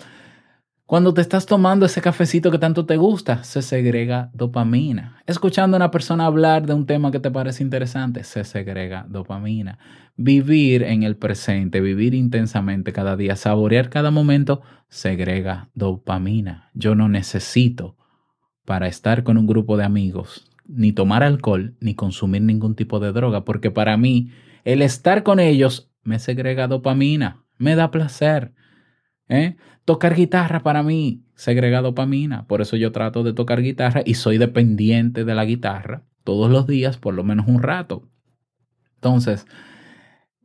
Cuando 0.87 1.15
te 1.15 1.21
estás 1.21 1.47
tomando 1.47 1.87
ese 1.87 1.99
cafecito 1.99 2.51
que 2.51 2.59
tanto 2.59 2.85
te 2.85 2.95
gusta, 2.95 3.43
se 3.43 3.63
segrega 3.63 4.29
dopamina. 4.35 5.19
Escuchando 5.25 5.75
a 5.75 5.79
una 5.79 5.89
persona 5.89 6.27
hablar 6.27 6.67
de 6.67 6.75
un 6.75 6.85
tema 6.85 7.09
que 7.09 7.19
te 7.19 7.31
parece 7.31 7.63
interesante, 7.63 8.23
se 8.23 8.43
segrega 8.43 9.03
dopamina. 9.09 9.79
Vivir 10.15 10.83
en 10.83 11.01
el 11.01 11.15
presente, 11.15 11.81
vivir 11.81 12.13
intensamente 12.13 12.93
cada 12.93 13.17
día, 13.17 13.35
saborear 13.35 13.89
cada 13.89 14.11
momento, 14.11 14.61
segrega 14.87 15.69
dopamina. 15.73 16.69
Yo 16.75 16.93
no 16.93 17.09
necesito 17.09 17.97
para 18.63 18.87
estar 18.87 19.23
con 19.23 19.39
un 19.39 19.47
grupo 19.47 19.77
de 19.77 19.85
amigos 19.85 20.51
ni 20.67 20.91
tomar 20.91 21.23
alcohol 21.23 21.75
ni 21.79 21.95
consumir 21.95 22.43
ningún 22.43 22.75
tipo 22.75 22.99
de 22.99 23.11
droga, 23.11 23.43
porque 23.43 23.71
para 23.71 23.97
mí 23.97 24.29
el 24.63 24.83
estar 24.83 25.23
con 25.23 25.39
ellos 25.39 25.91
me 26.03 26.19
segrega 26.19 26.67
dopamina, 26.67 27.43
me 27.57 27.75
da 27.75 27.89
placer. 27.89 28.53
¿Eh? 29.27 29.55
Tocar 29.85 30.15
guitarra 30.15 30.61
para 30.61 30.83
mí 30.83 31.23
segrega 31.35 31.81
dopamina, 31.81 32.47
por 32.47 32.61
eso 32.61 32.77
yo 32.77 32.91
trato 32.91 33.23
de 33.23 33.33
tocar 33.33 33.61
guitarra 33.61 34.01
y 34.05 34.13
soy 34.13 34.37
dependiente 34.37 35.25
de 35.25 35.35
la 35.35 35.45
guitarra 35.45 36.03
todos 36.23 36.49
los 36.49 36.67
días, 36.67 36.97
por 36.97 37.13
lo 37.13 37.23
menos 37.23 37.47
un 37.47 37.61
rato. 37.61 38.07
Entonces, 38.95 39.45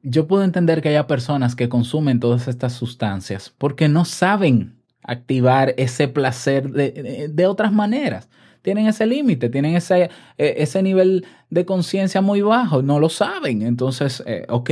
yo 0.03 0.27
puedo 0.27 0.45
entender 0.45 0.83
que 0.83 0.91
haya 0.91 1.07
personas 1.07 1.55
que 1.55 1.69
consumen 1.69 2.21
todas 2.21 2.49
estas 2.49 2.73
sustancias 2.73 3.55
porque 3.57 3.89
no 3.89 4.05
saben 4.05 4.81
activar 5.03 5.75
ese 5.77 6.09
placer 6.09 6.71
de, 6.71 7.31
de, 7.33 7.47
otras 7.47 7.73
maneras. 7.73 8.29
Tienen 8.63 8.87
ese 8.87 9.07
límite, 9.07 9.49
tienen 9.49 9.75
ese, 9.75 10.11
eh, 10.37 10.55
ese 10.59 10.83
nivel 10.83 11.27
de 11.49 11.65
conciencia 11.65 12.21
muy 12.21 12.43
bajo, 12.43 12.83
no 12.83 13.01
lo 13.01 13.09
saben. 13.09 13.63
Entonces, 13.63 14.23
eh, 14.27 14.45
ok, 14.49 14.71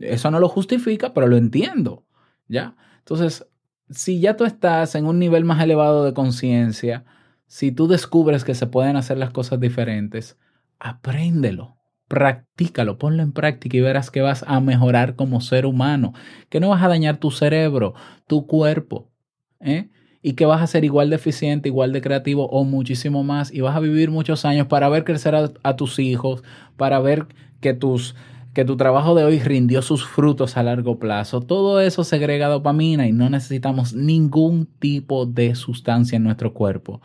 eso 0.00 0.30
no 0.30 0.40
lo 0.40 0.48
justifica, 0.48 1.12
pero 1.12 1.26
lo 1.26 1.36
entiendo. 1.36 2.04
¿Ya? 2.48 2.74
Entonces, 3.10 3.44
si 3.90 4.20
ya 4.20 4.36
tú 4.36 4.44
estás 4.44 4.94
en 4.94 5.04
un 5.04 5.18
nivel 5.18 5.44
más 5.44 5.60
elevado 5.60 6.04
de 6.04 6.14
conciencia, 6.14 7.04
si 7.48 7.72
tú 7.72 7.88
descubres 7.88 8.44
que 8.44 8.54
se 8.54 8.68
pueden 8.68 8.94
hacer 8.94 9.18
las 9.18 9.30
cosas 9.30 9.58
diferentes, 9.58 10.38
apréndelo, 10.78 11.76
practícalo, 12.06 12.98
ponlo 12.98 13.24
en 13.24 13.32
práctica 13.32 13.76
y 13.76 13.80
verás 13.80 14.12
que 14.12 14.20
vas 14.20 14.44
a 14.46 14.60
mejorar 14.60 15.16
como 15.16 15.40
ser 15.40 15.66
humano, 15.66 16.14
que 16.48 16.60
no 16.60 16.68
vas 16.68 16.84
a 16.84 16.88
dañar 16.88 17.16
tu 17.16 17.32
cerebro, 17.32 17.94
tu 18.28 18.46
cuerpo, 18.46 19.10
¿eh? 19.58 19.88
y 20.22 20.34
que 20.34 20.46
vas 20.46 20.62
a 20.62 20.68
ser 20.68 20.84
igual 20.84 21.10
de 21.10 21.16
eficiente, 21.16 21.68
igual 21.68 21.92
de 21.92 22.02
creativo 22.02 22.46
o 22.46 22.62
muchísimo 22.62 23.24
más 23.24 23.52
y 23.52 23.60
vas 23.60 23.74
a 23.74 23.80
vivir 23.80 24.12
muchos 24.12 24.44
años 24.44 24.68
para 24.68 24.88
ver 24.88 25.02
crecer 25.02 25.34
a, 25.34 25.50
a 25.64 25.74
tus 25.74 25.98
hijos, 25.98 26.44
para 26.76 27.00
ver 27.00 27.26
que 27.60 27.74
tus 27.74 28.14
que 28.52 28.64
tu 28.64 28.76
trabajo 28.76 29.14
de 29.14 29.24
hoy 29.24 29.38
rindió 29.38 29.82
sus 29.82 30.04
frutos 30.04 30.56
a 30.56 30.62
largo 30.62 30.98
plazo. 30.98 31.40
Todo 31.40 31.80
eso 31.80 32.04
segrega 32.04 32.48
dopamina 32.48 33.06
y 33.06 33.12
no 33.12 33.30
necesitamos 33.30 33.94
ningún 33.94 34.66
tipo 34.78 35.26
de 35.26 35.54
sustancia 35.54 36.16
en 36.16 36.24
nuestro 36.24 36.52
cuerpo 36.52 37.00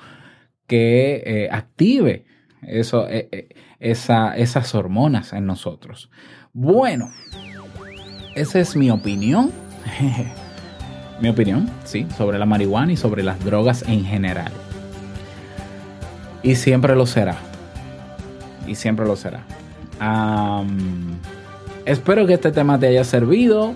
que 0.68 1.24
eh, 1.26 1.50
active 1.52 2.26
eso, 2.62 3.08
eh, 3.08 3.30
eh, 3.32 3.50
esa, 3.80 4.36
esas 4.36 4.74
hormonas 4.74 5.34
en 5.34 5.46
nosotros. 5.46 6.10
Bueno, 6.54 7.12
esa 8.36 8.60
es 8.60 8.76
mi 8.76 8.90
opinión. 8.90 9.52
mi 11.22 11.30
opinión, 11.30 11.70
sí, 11.84 12.08
sobre 12.18 12.40
la 12.40 12.46
marihuana 12.46 12.94
y 12.94 12.98
sobre 12.98 13.24
las 13.24 13.44
drogas 13.44 13.84
en 13.88 14.04
general. 14.04 14.52
Y 16.42 16.56
siempre 16.56 16.96
lo 16.96 17.06
será. 17.06 17.38
Y 18.68 18.76
siempre 18.76 19.06
lo 19.06 19.16
será. 19.16 19.44
Espero 21.86 22.28
que 22.28 22.34
este 22.34 22.52
tema 22.52 22.80
te 22.80 22.88
haya 22.88 23.04
servido. 23.04 23.74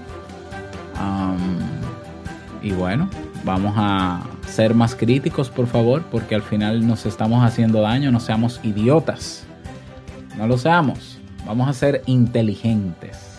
Y 2.62 2.72
bueno, 2.72 3.10
vamos 3.46 3.74
a 3.78 4.22
ser 4.46 4.74
más 4.74 4.94
críticos, 4.94 5.50
por 5.50 5.68
favor, 5.68 6.04
porque 6.12 6.36
al 6.36 6.42
final 6.42 6.86
nos 6.86 7.06
estamos 7.06 7.44
haciendo 7.44 7.82
daño. 7.82 8.12
No 8.12 8.20
seamos 8.20 8.60
idiotas. 8.64 9.46
No 10.38 10.48
lo 10.48 10.58
seamos. 10.58 11.20
Vamos 11.46 11.70
a 11.70 11.74
ser 11.74 12.02
inteligentes. 12.06 13.30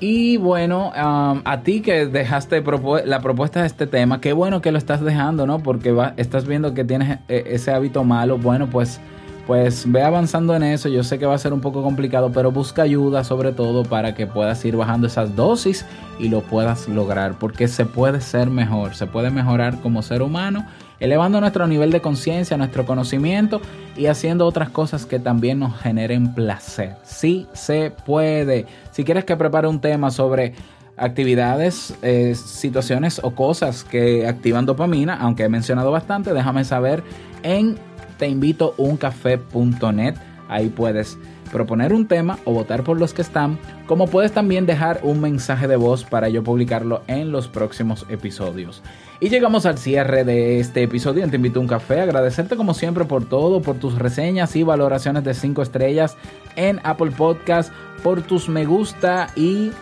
Y 0.00 0.36
bueno, 0.36 0.92
a 0.94 1.60
ti 1.64 1.80
que 1.80 2.06
dejaste 2.06 2.62
la 3.04 3.20
propuesta 3.20 3.62
de 3.62 3.66
este 3.66 3.88
tema, 3.88 4.20
qué 4.20 4.32
bueno 4.32 4.60
que 4.60 4.70
lo 4.70 4.78
estás 4.78 5.00
dejando, 5.00 5.44
¿no? 5.46 5.58
Porque 5.58 5.96
estás 6.16 6.46
viendo 6.46 6.72
que 6.72 6.84
tienes 6.84 7.18
eh, 7.28 7.44
ese 7.46 7.72
hábito 7.72 8.04
malo. 8.04 8.38
Bueno, 8.38 8.68
pues 8.68 9.00
pues 9.48 9.90
ve 9.90 10.02
avanzando 10.02 10.54
en 10.54 10.62
eso. 10.62 10.90
Yo 10.90 11.02
sé 11.02 11.18
que 11.18 11.24
va 11.24 11.34
a 11.34 11.38
ser 11.38 11.54
un 11.54 11.62
poco 11.62 11.82
complicado, 11.82 12.30
pero 12.30 12.52
busca 12.52 12.82
ayuda 12.82 13.24
sobre 13.24 13.52
todo 13.52 13.82
para 13.82 14.14
que 14.14 14.26
puedas 14.26 14.62
ir 14.66 14.76
bajando 14.76 15.06
esas 15.06 15.34
dosis 15.34 15.86
y 16.18 16.28
lo 16.28 16.42
puedas 16.42 16.86
lograr, 16.86 17.38
porque 17.38 17.66
se 17.66 17.86
puede 17.86 18.20
ser 18.20 18.50
mejor, 18.50 18.94
se 18.94 19.06
puede 19.06 19.30
mejorar 19.30 19.80
como 19.80 20.02
ser 20.02 20.20
humano, 20.20 20.66
elevando 21.00 21.40
nuestro 21.40 21.66
nivel 21.66 21.90
de 21.90 22.02
conciencia, 22.02 22.58
nuestro 22.58 22.84
conocimiento 22.84 23.62
y 23.96 24.08
haciendo 24.08 24.44
otras 24.44 24.68
cosas 24.68 25.06
que 25.06 25.18
también 25.18 25.60
nos 25.60 25.80
generen 25.80 26.34
placer. 26.34 26.96
Sí 27.02 27.46
se 27.54 27.90
puede. 28.04 28.66
Si 28.90 29.02
quieres 29.02 29.24
que 29.24 29.34
prepare 29.34 29.66
un 29.66 29.80
tema 29.80 30.10
sobre 30.10 30.52
actividades, 30.98 31.94
eh, 32.02 32.34
situaciones 32.34 33.18
o 33.24 33.30
cosas 33.30 33.82
que 33.82 34.28
activan 34.28 34.66
dopamina, 34.66 35.14
aunque 35.14 35.44
he 35.44 35.48
mencionado 35.48 35.90
bastante, 35.90 36.34
déjame 36.34 36.64
saber 36.64 37.02
en 37.42 37.78
teinvitouncafé.net. 38.18 40.14
Ahí 40.48 40.68
puedes 40.68 41.18
proponer 41.48 41.92
un 41.92 42.06
tema 42.06 42.38
o 42.44 42.52
votar 42.52 42.84
por 42.84 42.98
los 42.98 43.14
que 43.14 43.22
están, 43.22 43.58
como 43.86 44.06
puedes 44.06 44.32
también 44.32 44.66
dejar 44.66 45.00
un 45.02 45.20
mensaje 45.20 45.66
de 45.66 45.76
voz 45.76 46.04
para 46.04 46.28
yo 46.28 46.44
publicarlo 46.44 47.02
en 47.06 47.32
los 47.32 47.48
próximos 47.48 48.06
episodios. 48.08 48.82
Y 49.20 49.30
llegamos 49.30 49.66
al 49.66 49.78
cierre 49.78 50.24
de 50.24 50.60
este 50.60 50.84
episodio 50.84 51.28
Te 51.28 51.36
Invito 51.36 51.58
a 51.58 51.62
un 51.62 51.68
Café. 51.68 52.00
Agradecerte 52.00 52.56
como 52.56 52.72
siempre 52.72 53.04
por 53.04 53.28
todo, 53.28 53.62
por 53.62 53.76
tus 53.76 53.98
reseñas 53.98 54.54
y 54.54 54.62
valoraciones 54.62 55.24
de 55.24 55.34
5 55.34 55.62
estrellas 55.62 56.16
en 56.54 56.80
Apple 56.84 57.10
Podcast, 57.10 57.72
por 58.02 58.22
tus 58.22 58.48
me 58.48 58.64
gusta 58.64 59.30
y 59.34 59.72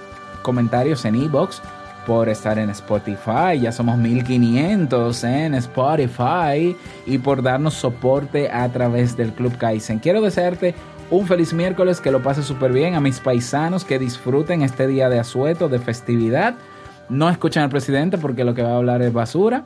comentarios 0.43 1.05
en 1.05 1.17
iBox 1.17 1.61
por 2.07 2.29
estar 2.29 2.59
en 2.59 2.71
Spotify, 2.71 3.59
ya 3.61 3.73
somos 3.73 3.99
1500 3.99 5.25
en 5.25 5.55
Spotify 5.55 6.77
y 7.05 7.19
por 7.19 7.43
darnos 7.43 7.75
soporte 7.75 8.49
a 8.49 8.69
través 8.69 9.17
del 9.17 9.33
Club 9.33 9.59
Kaizen. 9.59 9.99
Quiero 9.99 10.23
desearte 10.23 10.75
un 11.11 11.27
feliz 11.27 11.53
miércoles, 11.53 12.01
que 12.01 12.11
lo 12.11 12.23
pases 12.23 12.47
súper 12.47 12.73
bien 12.73 12.95
a 12.95 13.01
mis 13.01 13.21
paisanos, 13.21 13.85
que 13.85 13.99
disfruten 13.99 14.63
este 14.63 14.87
día 14.87 15.09
de 15.09 15.19
asueto, 15.19 15.69
de 15.69 15.79
festividad. 15.79 16.55
No 17.09 17.29
escuchen 17.29 17.63
al 17.63 17.71
presidente 17.71 18.19
porque 18.19 18.45
lo 18.45 18.55
que 18.55 18.63
va 18.63 18.71
a 18.71 18.77
hablar 18.77 19.03
es 19.03 19.13
basura. 19.13 19.65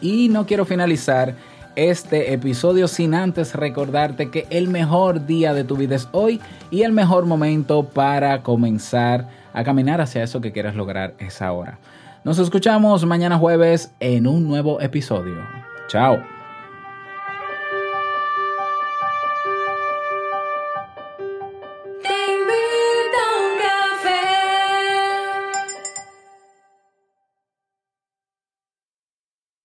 Y 0.00 0.28
no 0.28 0.46
quiero 0.46 0.64
finalizar 0.64 1.34
este 1.76 2.32
episodio 2.32 2.88
sin 2.88 3.14
antes 3.14 3.54
recordarte 3.54 4.30
que 4.30 4.46
el 4.50 4.68
mejor 4.68 5.26
día 5.26 5.54
de 5.54 5.64
tu 5.64 5.76
vida 5.76 5.96
es 5.96 6.08
hoy 6.12 6.40
y 6.70 6.82
el 6.82 6.92
mejor 6.92 7.26
momento 7.26 7.84
para 7.84 8.42
comenzar 8.42 9.39
a 9.52 9.64
caminar 9.64 10.00
hacia 10.00 10.22
eso 10.22 10.40
que 10.40 10.52
quieres 10.52 10.74
lograr 10.74 11.14
es 11.18 11.42
ahora. 11.42 11.78
Nos 12.24 12.38
escuchamos 12.38 13.04
mañana 13.06 13.38
jueves 13.38 13.94
en 14.00 14.26
un 14.26 14.46
nuevo 14.46 14.80
episodio. 14.80 15.46
Chao. 15.88 16.39